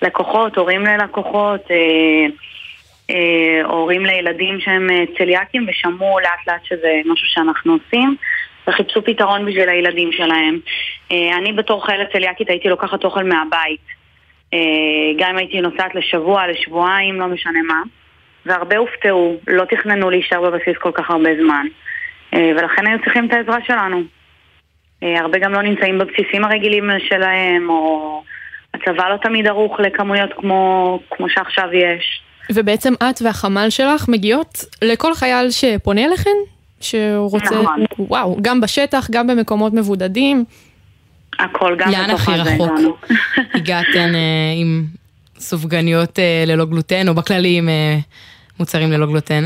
לקוחות, 0.02 0.56
הורים 0.56 0.84
ללקוחות, 0.84 1.60
הורים 3.64 4.06
לילדים 4.06 4.60
שהם 4.60 4.90
אה, 4.90 5.04
צליאקים 5.18 5.66
ושמעו 5.68 6.20
לאט 6.20 6.46
לאט 6.46 6.64
שזה 6.64 7.00
משהו 7.04 7.26
שאנחנו 7.28 7.72
עושים 7.72 8.16
וחיפשו 8.68 9.04
פתרון 9.04 9.46
בשביל 9.46 9.68
הילדים 9.68 10.12
שלהם. 10.12 10.58
אה, 11.12 11.38
אני 11.38 11.52
בתור 11.52 11.86
חיילת 11.86 12.12
צליאקית 12.12 12.50
הייתי 12.50 12.68
לוקחת 12.68 13.04
אוכל 13.04 13.24
מהבית, 13.24 13.80
אה, 14.54 14.58
גם 15.18 15.30
אם 15.30 15.36
הייתי 15.36 15.60
נוסעת 15.60 15.94
לשבוע, 15.94 16.46
לשבועיים, 16.46 17.20
לא 17.20 17.26
משנה 17.26 17.62
מה. 17.62 17.82
והרבה 18.46 18.76
הופתעו, 18.76 19.36
לא 19.48 19.64
תכננו 19.64 20.10
להישאר 20.10 20.50
בבסיס 20.50 20.76
כל 20.78 20.92
כך 20.94 21.10
הרבה 21.10 21.30
זמן. 21.42 21.66
אה, 22.34 22.52
ולכן 22.56 22.86
היו 22.86 22.98
צריכים 23.04 23.26
את 23.26 23.32
העזרה 23.32 23.58
שלנו. 23.66 24.02
אה, 25.02 25.20
הרבה 25.20 25.38
גם 25.38 25.52
לא 25.52 25.62
נמצאים 25.62 25.98
בבסיסים 25.98 26.44
הרגילים 26.44 26.90
שלהם, 27.08 27.70
או 27.70 28.22
הצבא 28.74 29.08
לא 29.08 29.16
תמיד 29.16 29.46
ערוך 29.46 29.80
לכמויות 29.80 30.32
כמו, 30.32 31.00
כמו 31.10 31.28
שעכשיו 31.28 31.68
יש. 31.72 32.22
ובעצם 32.52 32.94
את 32.94 33.22
והחמ"ל 33.22 33.70
שלך 33.70 34.08
מגיעות 34.08 34.64
לכל 34.82 35.14
חייל 35.14 35.50
שפונה 35.50 36.04
אליכן? 36.04 36.36
שהוא 36.80 37.30
רוצה, 37.30 37.62
נכון. 37.62 37.84
וואו, 37.98 38.36
גם 38.42 38.60
בשטח, 38.60 39.10
גם 39.10 39.26
במקומות 39.26 39.72
מבודדים. 39.72 40.44
הכל, 41.38 41.76
גם 41.78 41.90
לאן 41.90 42.10
הכי 42.10 42.30
רחוק. 42.30 43.06
הגעתן 43.54 44.14
אה, 44.14 44.52
עם 44.56 44.84
סופגניות 45.38 46.18
אה, 46.18 46.44
ללא 46.46 46.64
גלוטן, 46.64 47.08
או 47.08 47.14
בכללי 47.14 47.58
עם 47.58 47.68
אה, 47.68 47.96
מוצרים 48.58 48.92
ללא 48.92 49.06
גלוטן? 49.06 49.44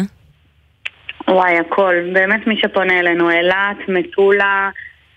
וואי, 1.28 1.58
הכל. 1.58 1.94
באמת 2.12 2.46
מי 2.46 2.56
שפונה 2.56 3.00
אלינו, 3.00 3.30
אילת, 3.30 3.76
מטולה, 3.88 4.70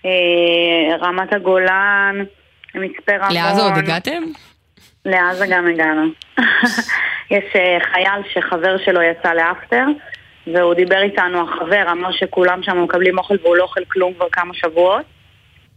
אה, 0.04 0.96
רמת 1.00 1.32
הגולן, 1.32 2.24
מצפה 2.74 3.12
רמון. 3.16 3.34
לעזה 3.34 3.62
עוד 3.62 3.72
הגעתם? 3.76 4.22
לעזה 5.06 5.46
גם 5.50 5.66
הגענו. 5.66 6.06
יש 7.34 7.44
אה, 7.56 7.78
חייל 7.92 8.22
שחבר 8.32 8.76
שלו 8.84 9.02
יצא 9.02 9.32
לאפטר, 9.32 9.84
והוא 10.46 10.74
דיבר 10.74 11.02
איתנו, 11.02 11.42
החבר 11.42 11.84
אמר 11.90 12.12
שכולם 12.12 12.62
שם 12.62 12.82
מקבלים 12.82 13.18
אוכל 13.18 13.34
והוא 13.42 13.56
לא 13.56 13.62
אוכל 13.62 13.84
כלום 13.88 14.14
כבר 14.14 14.26
כמה 14.32 14.54
שבועות. 14.54 15.04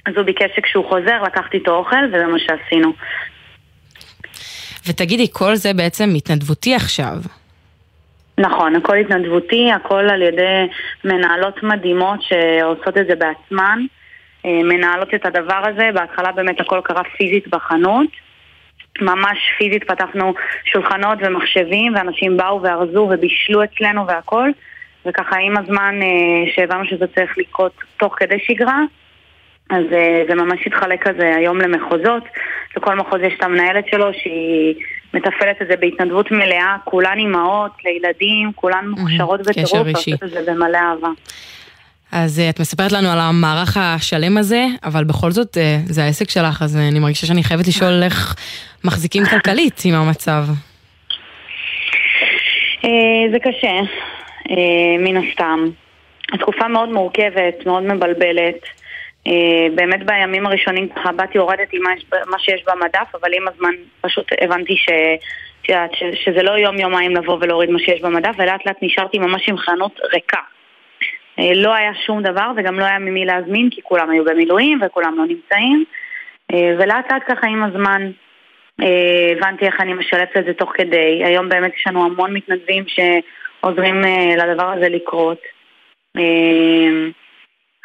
אז 0.06 0.14
הוא 0.16 0.24
ביקש 0.24 0.52
שכשהוא 0.56 0.86
חוזר 0.90 1.24
לקחת 1.24 1.54
איתו 1.54 1.76
אוכל, 1.76 2.06
וזה 2.08 2.26
מה 2.26 2.40
שעשינו. 2.40 2.94
ותגידי, 4.88 5.28
כל 5.32 5.56
זה 5.56 5.74
בעצם 5.74 6.10
התנדבותי 6.16 6.76
עכשיו. 6.76 7.14
נכון, 8.38 8.76
הכל 8.76 8.98
התנדבותי, 8.98 9.72
הכל 9.72 10.10
על 10.10 10.22
ידי 10.22 10.68
מנהלות 11.06 11.64
מדהימות 11.64 12.20
שעושות 12.22 12.98
את 12.98 13.08
זה 13.08 13.16
בעצמן, 13.16 13.80
אה, 14.46 14.64
מנהלות 14.64 15.14
את 15.16 15.26
הדבר 15.26 15.62
הזה, 15.66 15.90
בהתחלה 15.94 16.32
באמת 16.32 16.60
הכל 16.60 16.80
קרה 16.84 17.04
פיזית 17.18 17.48
בחנות, 17.48 18.10
ממש 19.02 19.38
פיזית 19.58 19.84
פתחנו 19.84 20.34
שולחנות 20.66 21.18
ומחשבים, 21.22 21.96
ואנשים 21.96 22.38
באו 22.38 22.62
וארזו 22.62 23.10
ובישלו 23.12 23.64
אצלנו 23.64 24.08
והכל, 24.08 24.50
וככה 25.06 25.36
עם 25.40 25.58
הזמן 25.58 26.00
אה, 26.02 26.52
שהבנו 26.56 26.86
שזה 26.86 27.06
צריך 27.16 27.38
לקרות 27.38 27.74
תוך 27.98 28.16
כדי 28.18 28.40
שגרה, 28.40 28.80
אז 29.70 29.84
אה, 29.94 30.24
זה 30.28 30.36
ממש 30.36 30.60
התחלק 30.66 31.08
כזה 31.08 31.36
היום 31.36 31.58
למחוזות, 31.58 32.24
לכל 32.78 32.96
מחוז 32.96 33.22
יש 33.22 33.34
את 33.38 33.44
המנהלת 33.44 33.86
שלו 33.92 34.14
שהיא 34.14 34.76
מתפעלת 35.14 35.62
את 35.62 35.68
זה 35.68 35.76
בהתנדבות 35.76 36.32
מלאה, 36.32 36.76
כולן 36.84 37.18
אימהות 37.18 37.72
לילדים, 37.86 38.52
כולן 38.56 38.86
מוכשרות 38.88 39.42
בטירוף, 39.48 39.88
אישי. 39.88 40.12
ועושות 40.12 40.24
את 40.24 40.30
זה 40.46 40.52
במלא 40.52 40.78
אהבה. 40.78 41.10
אז 42.12 42.40
אה, 42.40 42.50
את 42.50 42.60
מספרת 42.60 42.92
לנו 42.92 43.10
על 43.10 43.20
המערך 43.20 43.78
השלם 43.78 44.38
הזה, 44.38 44.66
אבל 44.84 45.04
בכל 45.04 45.32
זאת 45.32 45.58
אה, 45.58 45.78
זה 45.86 46.04
העסק 46.04 46.30
שלך, 46.30 46.62
אז 46.62 46.78
אה, 46.78 46.88
אני 46.88 47.00
מרגישה 47.00 47.28
שאני 47.28 47.44
חייבת 47.44 47.68
לשאול 47.68 48.04
איך 48.04 48.36
מחזיקים 48.84 49.24
כלכלית 49.26 49.82
עם 49.86 49.96
המצב. 49.96 50.44
זה 53.32 53.40
קשה, 53.40 53.80
מן 55.00 55.18
הסתם. 55.18 55.60
התקופה 56.34 56.68
מאוד 56.68 56.90
מורכבת, 56.90 57.66
מאוד 57.66 57.84
מבלבלת. 57.84 58.56
באמת 59.76 60.06
בימים 60.06 60.46
הראשונים 60.46 60.90
ככה 60.90 61.12
באתי, 61.12 61.38
הורדתי 61.38 61.78
מה, 61.78 62.40
שיש 62.40 62.64
במדף, 62.68 63.16
אבל 63.22 63.34
עם 63.34 63.48
הזמן 63.48 63.72
פשוט 64.02 64.26
הבנתי 64.42 64.76
ש, 64.78 64.90
שזה 66.26 66.44
לא 66.44 66.52
יום-יומיים 66.52 67.16
לבוא 67.16 67.38
ולהוריד 67.42 67.70
מה 67.70 67.80
שיש 67.80 68.02
במדף, 68.02 68.36
ולאט 68.38 68.66
לאט 68.66 68.78
נשארתי 68.82 69.20
ממש 69.20 69.50
עם 69.50 69.58
חנות 69.58 70.00
ריקה. 70.14 70.42
אה, 71.40 71.52
לא 71.56 71.74
היה 71.74 71.92
שום 72.06 72.22
דבר 72.24 72.52
וגם 72.56 72.80
לא 72.80 72.86
היה 72.86 73.00
ממי 73.00 73.26
להזמין 73.26 73.70
כי 73.70 73.82
כולם 73.84 74.10
היו 74.10 74.26
במילואים 74.26 74.80
וכולם 74.82 75.18
לא 75.18 75.26
נמצאים 75.26 75.84
אה, 76.54 76.76
ולאט 76.80 77.12
לאט 77.12 77.24
ככה 77.28 77.48
עם 77.48 77.64
הזמן 77.64 78.12
אה, 78.82 79.34
הבנתי 79.38 79.66
איך 79.66 79.82
אני 79.82 79.94
משלבת 79.94 80.38
את 80.38 80.46
זה 80.46 80.54
תוך 80.54 80.72
כדי. 80.74 81.22
היום 81.26 81.50
באמת 81.50 81.72
יש 81.76 81.88
לנו 81.88 82.06
המון 82.06 82.34
מתנדבים 82.34 82.84
שעוזרים 82.88 84.02
לדבר 84.38 84.72
הזה 84.72 84.90
לקרות. 84.90 85.40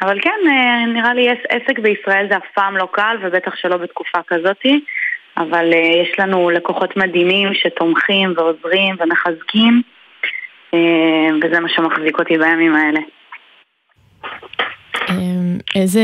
אבל 0.01 0.21
כן, 0.21 0.39
אה, 0.49 0.85
נראה 0.85 1.13
לי 1.13 1.29
עס- 1.29 1.45
עסק 1.49 1.79
בישראל 1.79 2.27
זה 2.29 2.37
אף 2.37 2.45
פעם 2.55 2.77
לא 2.77 2.87
קל 2.91 3.17
ובטח 3.21 3.55
שלא 3.55 3.77
בתקופה 3.77 4.19
כזאתי. 4.27 4.79
אבל 5.37 5.73
יש 5.73 6.19
לנו 6.19 6.49
לקוחות 6.49 6.97
מדהימים 6.97 7.53
שתומכים 7.53 8.33
ועוזרים 8.35 8.95
ומחזקים 8.99 9.81
וזה 11.41 11.59
מה 11.59 11.69
שמחזיק 11.69 12.19
אותי 12.19 12.37
בימים 12.37 12.75
האלה. 12.75 12.99
אמ, 15.09 15.57
איזה 15.75 16.01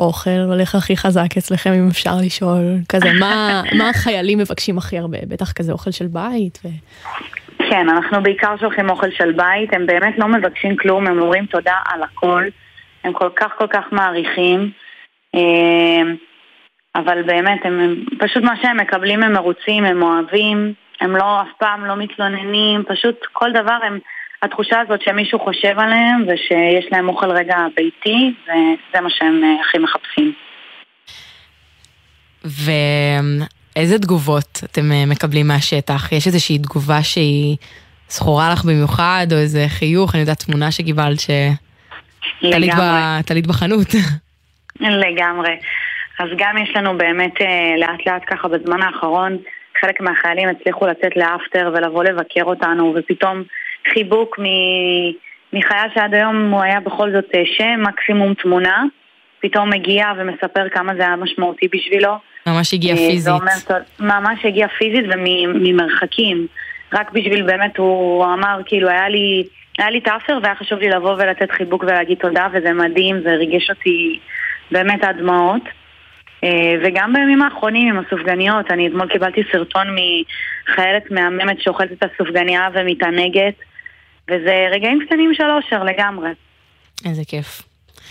אוכל 0.00 0.40
הולך 0.48 0.74
הכי 0.74 0.96
חזק 0.96 1.36
אצלכם, 1.38 1.70
אם 1.72 1.88
אפשר 1.90 2.10
לשאול? 2.26 2.62
כזה, 2.88 3.08
מה, 3.20 3.62
מה 3.78 3.88
החיילים 3.88 4.38
מבקשים 4.38 4.78
הכי 4.78 4.98
הרבה? 4.98 5.18
בטח 5.28 5.52
כזה 5.52 5.72
אוכל 5.72 5.90
של 5.90 6.06
בית? 6.06 6.58
ו... 6.64 6.68
כן, 7.70 7.88
אנחנו 7.88 8.22
בעיקר 8.22 8.56
שולחים 8.60 8.90
אוכל 8.90 9.10
של 9.10 9.32
בית, 9.32 9.74
הם 9.74 9.86
באמת 9.86 10.18
לא 10.18 10.28
מבקשים 10.28 10.76
כלום, 10.76 11.06
הם 11.06 11.20
אומרים 11.20 11.46
תודה 11.46 11.74
על 11.88 12.02
הכל, 12.02 12.44
הם 13.04 13.12
כל 13.12 13.28
כך 13.36 13.52
כל 13.58 13.66
כך 13.66 13.84
מעריכים, 13.92 14.70
אה, 15.34 16.02
אבל 16.94 17.22
באמת, 17.22 17.58
הם 17.64 18.04
פשוט 18.18 18.42
מה 18.42 18.54
שהם 18.62 18.80
מקבלים 18.80 19.22
הם 19.22 19.32
מרוצים, 19.32 19.84
הם 19.84 20.02
אוהבים, 20.02 20.72
הם 21.00 21.16
לא, 21.16 21.40
אף 21.40 21.48
פעם 21.58 21.84
לא 21.84 21.96
מתלוננים, 21.96 22.82
פשוט 22.88 23.20
כל 23.32 23.52
דבר 23.52 23.78
הם, 23.86 23.98
התחושה 24.42 24.80
הזאת 24.80 25.02
שמישהו 25.02 25.38
חושב 25.38 25.78
עליהם 25.78 26.22
ושיש 26.22 26.92
להם 26.92 27.08
אוכל 27.08 27.30
רגע 27.30 27.56
ביתי, 27.76 28.32
וזה 28.44 29.00
מה 29.00 29.10
שהם 29.10 29.44
אה, 29.44 29.60
הכי 29.60 29.78
מחפשים. 29.78 30.32
ואיזה 32.44 33.98
תגובות 33.98 34.60
אתם 34.64 34.92
אה, 34.92 35.04
מקבלים 35.06 35.48
מהשטח? 35.48 36.12
יש 36.12 36.26
איזושהי 36.26 36.58
תגובה 36.58 37.02
שהיא 37.02 37.56
זכורה 38.08 38.52
לך 38.52 38.64
במיוחד, 38.64 39.26
או 39.32 39.36
איזה 39.36 39.64
חיוך, 39.68 40.14
אני 40.14 40.20
יודעת, 40.20 40.38
תמונה 40.38 40.70
שקיבלת 40.70 41.20
שתלית 41.20 42.74
לגמרי. 42.74 43.42
ב- 43.42 43.48
בחנות. 43.48 43.88
לגמרי. 44.80 45.56
אז 46.18 46.28
גם 46.36 46.58
יש 46.58 46.70
לנו 46.76 46.98
באמת 46.98 47.40
אה, 47.40 47.74
לאט 47.78 48.06
לאט 48.06 48.22
ככה 48.26 48.48
בזמן 48.48 48.82
האחרון, 48.82 49.36
חלק 49.80 50.00
מהחיילים 50.00 50.48
הצליחו 50.48 50.86
לצאת 50.86 51.16
לאפטר 51.16 51.72
ולבוא 51.74 52.04
לבקר 52.04 52.44
אותנו, 52.44 52.94
ופתאום 52.96 53.42
חיבוק 53.92 54.38
מ- 54.38 55.12
מחייל 55.52 55.90
שעד 55.94 56.14
היום 56.14 56.50
הוא 56.50 56.62
היה 56.62 56.80
בכל 56.80 57.12
זאת 57.12 57.24
אה, 57.34 57.42
שם, 57.56 57.82
מקסימום 57.82 58.34
תמונה, 58.34 58.84
פתאום 59.40 59.70
מגיע 59.70 60.06
ומספר 60.18 60.68
כמה 60.68 60.94
זה 60.94 61.02
היה 61.02 61.16
משמעותי 61.16 61.68
בשבילו. 61.68 62.12
ממש 62.46 62.74
הגיע 62.74 62.92
אה, 62.92 62.96
פיזית. 62.96 63.32
ואומר, 63.32 63.52
"טוב", 63.68 63.76
ממש 64.00 64.44
הגיע 64.44 64.68
פיזית 64.68 65.04
וממרחקים. 65.14 66.46
רק 66.92 67.12
בשביל 67.12 67.42
באמת, 67.42 67.76
הוא 67.78 68.24
אמר, 68.24 68.60
כאילו, 68.66 68.88
היה 68.88 69.08
לי, 69.08 69.44
היה 69.78 69.90
לי 69.90 69.98
את 69.98 70.08
והיה 70.42 70.54
חשוב 70.54 70.78
לי 70.78 70.88
לבוא 70.88 71.14
ולתת 71.14 71.50
חיבוק 71.50 71.82
ולהגיד 71.82 72.18
תודה, 72.18 72.48
וזה 72.52 72.72
מדהים, 72.72 73.20
זה 73.20 73.34
ריגש 73.34 73.70
אותי 73.70 74.18
באמת 74.70 75.04
עד 75.04 75.16
דמעות. 75.18 75.62
אה, 76.44 76.74
וגם 76.84 77.12
בימים 77.12 77.42
האחרונים 77.42 77.88
עם 77.88 78.04
הסופגניות, 78.06 78.70
אני 78.70 78.88
אתמול 78.88 79.08
קיבלתי 79.08 79.42
סרטון 79.52 79.86
מחיילת 80.68 81.10
מהממת 81.10 81.62
שאוכלת 81.62 81.92
את 81.92 82.04
הסופגניה 82.04 82.68
ומתענגת, 82.74 83.54
וזה 84.30 84.66
רגעים 84.72 84.98
קטנים 85.06 85.34
של 85.34 85.44
אושר 85.50 85.84
לגמרי. 85.84 86.30
איזה 87.04 87.22
כיף. 87.28 87.62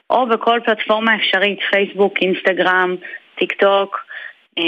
או 0.10 0.28
בכל 0.28 0.60
פלטפורמה 0.66 1.16
אפשרית, 1.16 1.60
פייסבוק, 1.72 2.14
אינסטגרם, 2.22 2.96
טיק 3.40 3.54
טוק, 3.54 3.98
אה, 4.58 4.64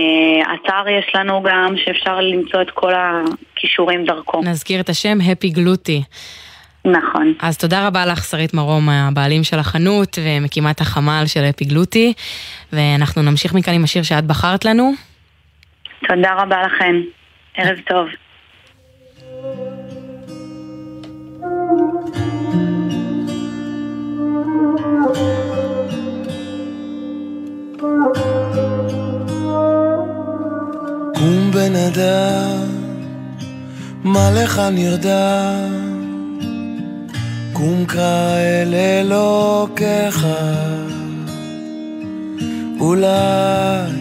אתר 0.55 0.89
יש 0.89 1.15
לנו 1.15 1.43
גם, 1.43 1.77
שאפשר 1.77 2.21
למצוא 2.21 2.61
את 2.61 2.71
כל 2.71 2.93
הכישורים 2.95 4.05
דרכו. 4.05 4.41
נזכיר 4.41 4.81
את 4.81 4.89
השם, 4.89 5.17
Happy 5.21 5.57
Gluty. 5.57 6.01
נכון. 6.85 7.33
אז 7.39 7.57
תודה 7.57 7.87
רבה 7.87 8.05
לך, 8.05 8.23
שרית 8.23 8.53
מרום, 8.53 8.89
הבעלים 8.89 9.43
של 9.43 9.59
החנות 9.59 10.17
ומקימת 10.25 10.81
החמ"ל 10.81 11.23
של 11.25 11.39
Happy 11.39 11.71
Gluty, 11.71 12.13
ואנחנו 12.73 13.21
נמשיך 13.21 13.53
מכאן 13.53 13.73
עם 13.73 13.83
השיר 13.83 14.03
שאת 14.03 14.23
בחרת 14.23 14.65
לנו. 14.65 14.91
תודה 16.07 16.33
רבה 16.33 16.61
לכן. 16.61 16.95
ערב 17.55 17.79
טוב. 17.87 18.07
קום 31.13 31.51
בן 31.53 31.75
אדם, 31.75 32.67
מה 34.03 34.31
לך 34.31 34.61
נרדם? 34.71 35.91
קום 37.53 37.85
קרא 37.85 38.37
אל 38.37 38.73
אלוקיך, 38.73 40.27
אולי 42.79 43.91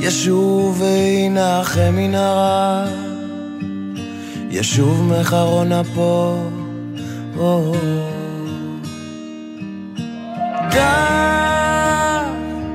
ישוב 0.00 0.82
וינחם 0.82 1.92
מן 1.92 2.14
הרע, 2.14 2.84
ישוב 4.50 5.02
מחרון 5.02 5.72
אפו. 5.72 6.36
או. 7.38 8.17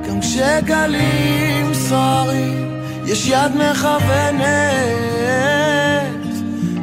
גם 0.08 0.20
כשגלים 0.20 1.74
סוערים, 1.74 2.80
יש 3.06 3.28
יד 3.28 3.52
מכוונת. 3.56 4.44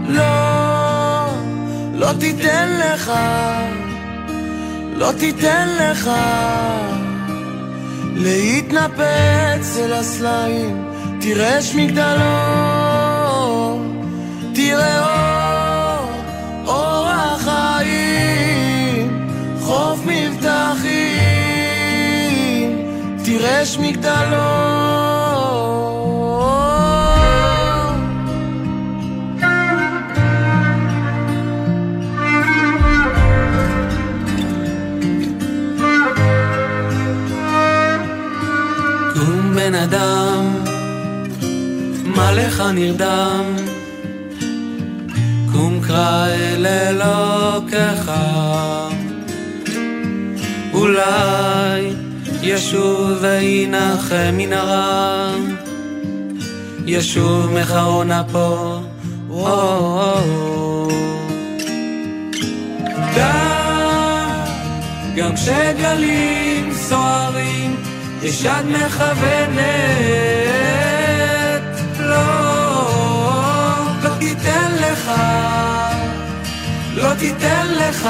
לא, 0.08 1.26
לא 1.94 2.08
תיתן 2.20 2.80
לך, 2.80 3.12
לא 4.96 5.12
תיתן 5.20 5.68
לך 5.80 6.10
להתנפץ 8.16 9.78
אל 9.78 9.94
הסלעים, 9.94 10.88
תראה 11.22 11.62
שמגדלו, 11.62 12.32
תראה 14.56 15.00
אור, 15.00 15.21
תראה 23.42 23.66
שמגדלו. 23.66 24.38
קום 39.14 39.54
בן 39.56 39.76
אדם, 39.76 40.56
מה 42.06 42.32
לך 42.32 42.64
נרדם? 42.74 43.46
קום 45.52 45.80
קרא 45.88 46.28
אל 46.28 46.66
אלוקיך, 46.66 48.12
אולי 50.74 52.01
ישוב 52.44 53.12
וינחם 53.22 54.34
מן 54.34 54.54
הרע, 54.54 55.36
ישוב 56.86 57.52
מחרון 57.52 58.12
אפו. 58.12 58.82
גם 65.16 65.36
כשגלים 65.36 66.74
סוערים, 66.74 67.76
יש 68.24 68.44
יד 68.44 68.66
מכוונת, 68.66 69.62
לא, 72.00 72.16
לא 74.04 74.10
תיתן 74.20 74.72
לך, 74.82 75.12
לא 76.96 77.14
תיתן 77.14 77.68
לך 77.68 78.10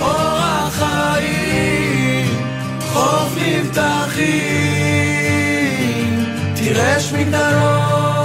אור 0.00 0.38
החיים, 0.38 2.28
חוף 2.92 3.32
מבטחים, 3.36 4.36
תראה 6.54 6.96
יש 6.96 7.12
מגדלור. 7.12 8.15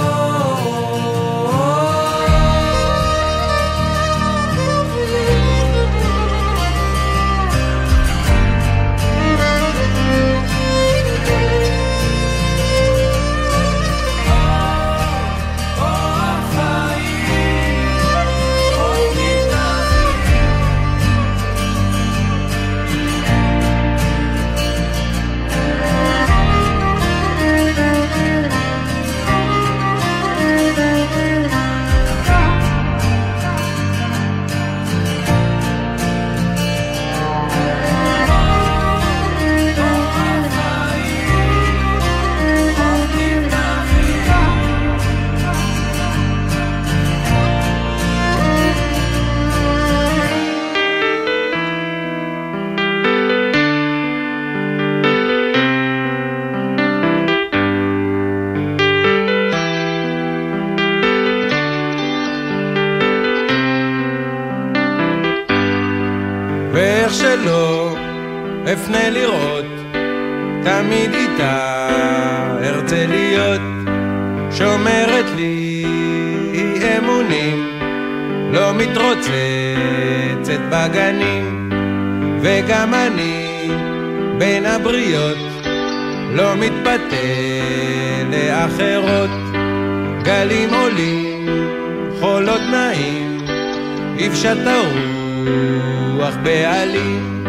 יפשט 94.44 94.66
הרוח 94.66 96.34
בעלים, 96.42 97.44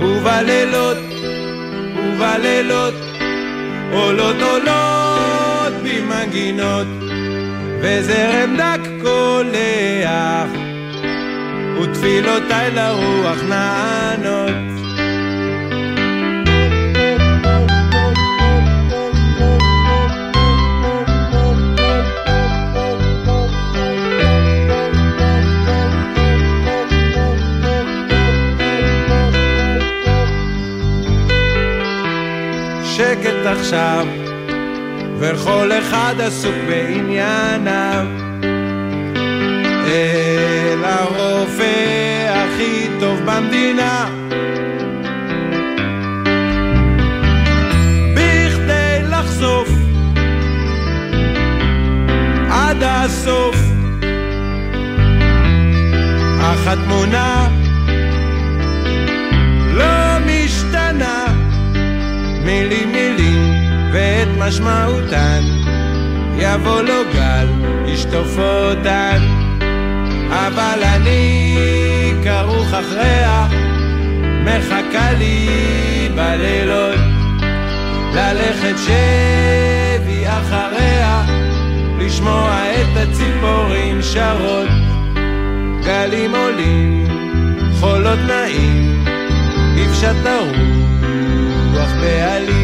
ובלילות, 0.00 0.96
ובלילות, 1.96 2.94
עולות 3.92 4.36
עולות 4.40 5.72
במנגינות, 5.82 6.86
וזרם 7.80 8.56
דק 8.56 8.80
קולח, 9.02 10.50
ותפילותיי 11.80 12.70
לרוח 12.70 13.42
נענות. 13.48 14.13
עכשיו, 33.74 34.06
וכל 35.18 35.70
אחד 35.72 36.14
עסוק 36.20 36.54
בענייניו. 36.68 38.06
אל 39.86 40.84
הרופא 40.84 42.28
הכי 42.28 42.88
טוב 43.00 43.20
במדינה. 43.24 44.06
בכדי 48.14 49.02
לחשוף 49.02 49.68
עד 52.50 52.82
הסוף 52.82 53.56
אך 56.40 56.66
התמונה 56.66 57.48
לא 59.72 60.18
משתנה 60.26 61.26
מילים 62.44 62.92
מילים 62.92 63.43
ואת 63.94 64.28
משמעותן. 64.38 65.40
יבוא 66.38 66.82
לו 66.82 67.02
גל 67.12 67.46
ישטוף 67.86 68.38
אותן. 68.38 69.18
אבל 70.30 70.82
אני 70.82 71.56
כרוך 72.24 72.74
אחריה 72.74 73.46
מחכה 74.44 75.12
לי 75.12 75.48
בלילות. 76.14 76.98
ללכת 78.14 78.74
שבי 78.78 80.24
אחריה 80.28 81.24
לשמוע 81.98 82.62
את 82.74 82.96
הציפורים 82.96 84.02
שרות. 84.02 84.68
גלים 85.84 86.34
עולים 86.34 87.06
חולות 87.80 88.18
נעים 88.18 89.04
יפשט 89.76 90.26
הרוח 90.26 91.90
בעלים 92.00 92.63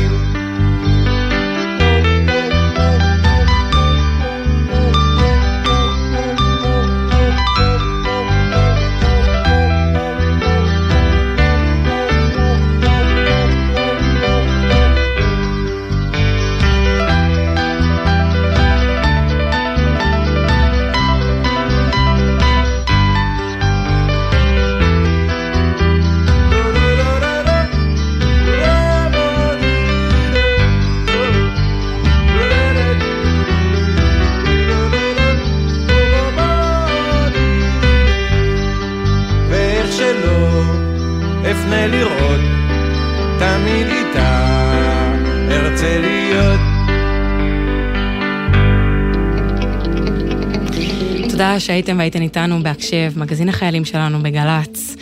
תודה 51.51 51.61
שהייתם 51.61 51.99
והייתן 51.99 52.23
איתנו 52.23 52.63
בהקשב, 52.63 53.13
מגזין 53.17 53.49
החיילים 53.49 53.85
שלנו 53.85 54.23
בגל"צ. 54.23 54.97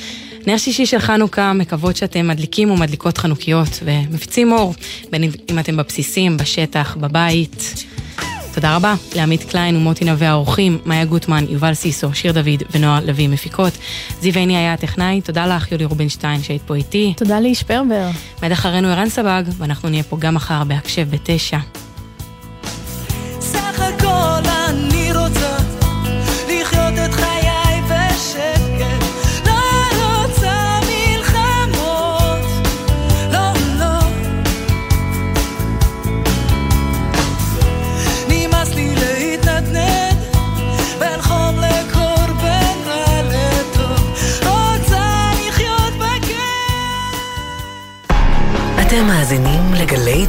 נר 0.47 0.59
שישי 0.59 0.87
של 0.87 0.99
חנוכה, 0.99 1.53
מקוות 1.53 1.97
שאתם 1.97 2.29
מדליקים 2.29 2.71
ומדליקות 2.71 3.19
חנוכיות 3.19 3.81
ומפיצים 3.85 4.53
אור, 4.53 4.75
בין 5.11 5.23
אם 5.51 5.59
אתם 5.59 5.77
בבסיסים, 5.77 6.37
בשטח, 6.37 6.97
בבית. 7.01 7.85
תודה 8.55 8.77
רבה 8.77 8.95
לעמית 9.17 9.45
קליין 9.45 9.77
ומוטי 9.77 10.05
נווה 10.05 10.31
האורחים, 10.31 10.79
מאיה 10.85 11.05
גוטמן, 11.05 11.45
יובל 11.49 11.75
סיסו, 11.75 12.15
שיר 12.15 12.33
דוד 12.33 12.63
ונועה 12.75 13.01
לביא 13.01 13.29
מפיקות. 13.29 13.73
זיו 14.21 14.35
עיני 14.35 14.57
היה 14.57 14.73
הטכנאי, 14.73 15.21
תודה 15.21 15.47
לך 15.47 15.73
יולי 15.73 15.85
רובינשטיין 15.85 16.43
שהיית 16.43 16.63
פה 16.63 16.75
איתי. 16.75 17.15
תודה 17.17 17.41
לאיש 17.41 17.63
פרבר. 17.63 18.11
מיד 18.43 18.53
אחרינו 18.53 18.89
ערן 18.89 19.09
סבג, 19.09 19.43
ואנחנו 19.59 19.89
נהיה 19.89 20.03
פה 20.03 20.17
גם 20.21 20.35
מחר 20.35 20.65
בהקשב 20.65 21.11
בתשע. 21.11 21.59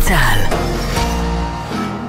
צה"ל. 0.10 0.55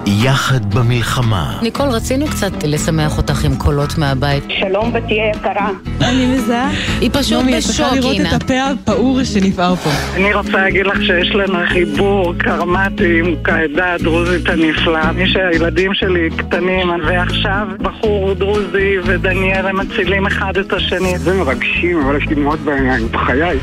יחד 0.06 0.74
במלחמה. 0.74 1.58
ניקול, 1.62 1.88
רצינו 1.88 2.26
קצת 2.26 2.52
לשמח 2.64 3.18
אותך 3.18 3.44
עם 3.44 3.56
קולות 3.56 3.98
מהבית. 3.98 4.44
שלום 4.60 4.92
בתי 4.92 5.14
יקרה. 5.34 5.70
אני 6.00 6.26
מזהה. 6.26 6.70
היא 7.00 7.10
פשוט 7.12 7.38
נעמי, 7.38 7.52
את 7.52 7.58
בשוק, 7.58 7.76
צריכה 7.76 7.94
לראות 7.94 8.16
אינה. 8.16 8.36
את 8.36 8.42
הפה 8.42 8.54
הפעור 8.62 9.24
שנפער 9.24 9.76
פה. 9.76 9.90
אני 10.16 10.34
רוצה 10.34 10.52
להגיד 10.52 10.86
לך 10.86 11.02
שיש 11.02 11.30
לנו 11.30 11.58
חיבור 11.68 12.34
קרמטי 12.38 13.18
עם 13.18 13.34
העדה 13.44 13.92
הדרוזית 13.92 14.48
הנפלאה. 14.48 15.12
מי 15.12 15.28
שהילדים 15.28 15.94
שלי 15.94 16.28
קטנים, 16.36 16.90
ועכשיו 17.06 17.66
בחור 17.78 18.34
דרוזי 18.34 18.98
ודניאל 19.04 19.66
הם 19.66 19.80
מצילים 19.80 20.26
אחד 20.26 20.56
את 20.56 20.72
השני. 20.72 21.18
זה 21.18 21.34
מרגשים, 21.34 22.00
אבל 22.04 22.16
יש 22.16 22.28
לי 22.28 22.34
דמעות 22.34 22.60
בעיניים, 22.60 23.08
בחיי. 23.12 23.58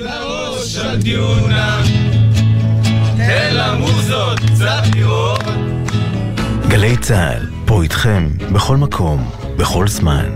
ראש 0.00 0.78
הדיונה, 0.78 1.82
תן 3.34 3.54
למוזות 3.54 4.40
קצת 4.40 4.82
לראות. 4.94 5.42
גלי 6.68 6.96
צה"ל, 6.96 7.46
פה 7.64 7.82
איתכם, 7.82 8.28
בכל 8.52 8.76
מקום, 8.76 9.30
בכל 9.56 9.88
זמן. 9.88 10.30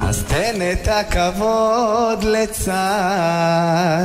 אז 0.00 0.24
תן 0.24 0.54
את 0.72 0.88
הכבוד 0.88 2.24
לצה"ל. 2.24 4.04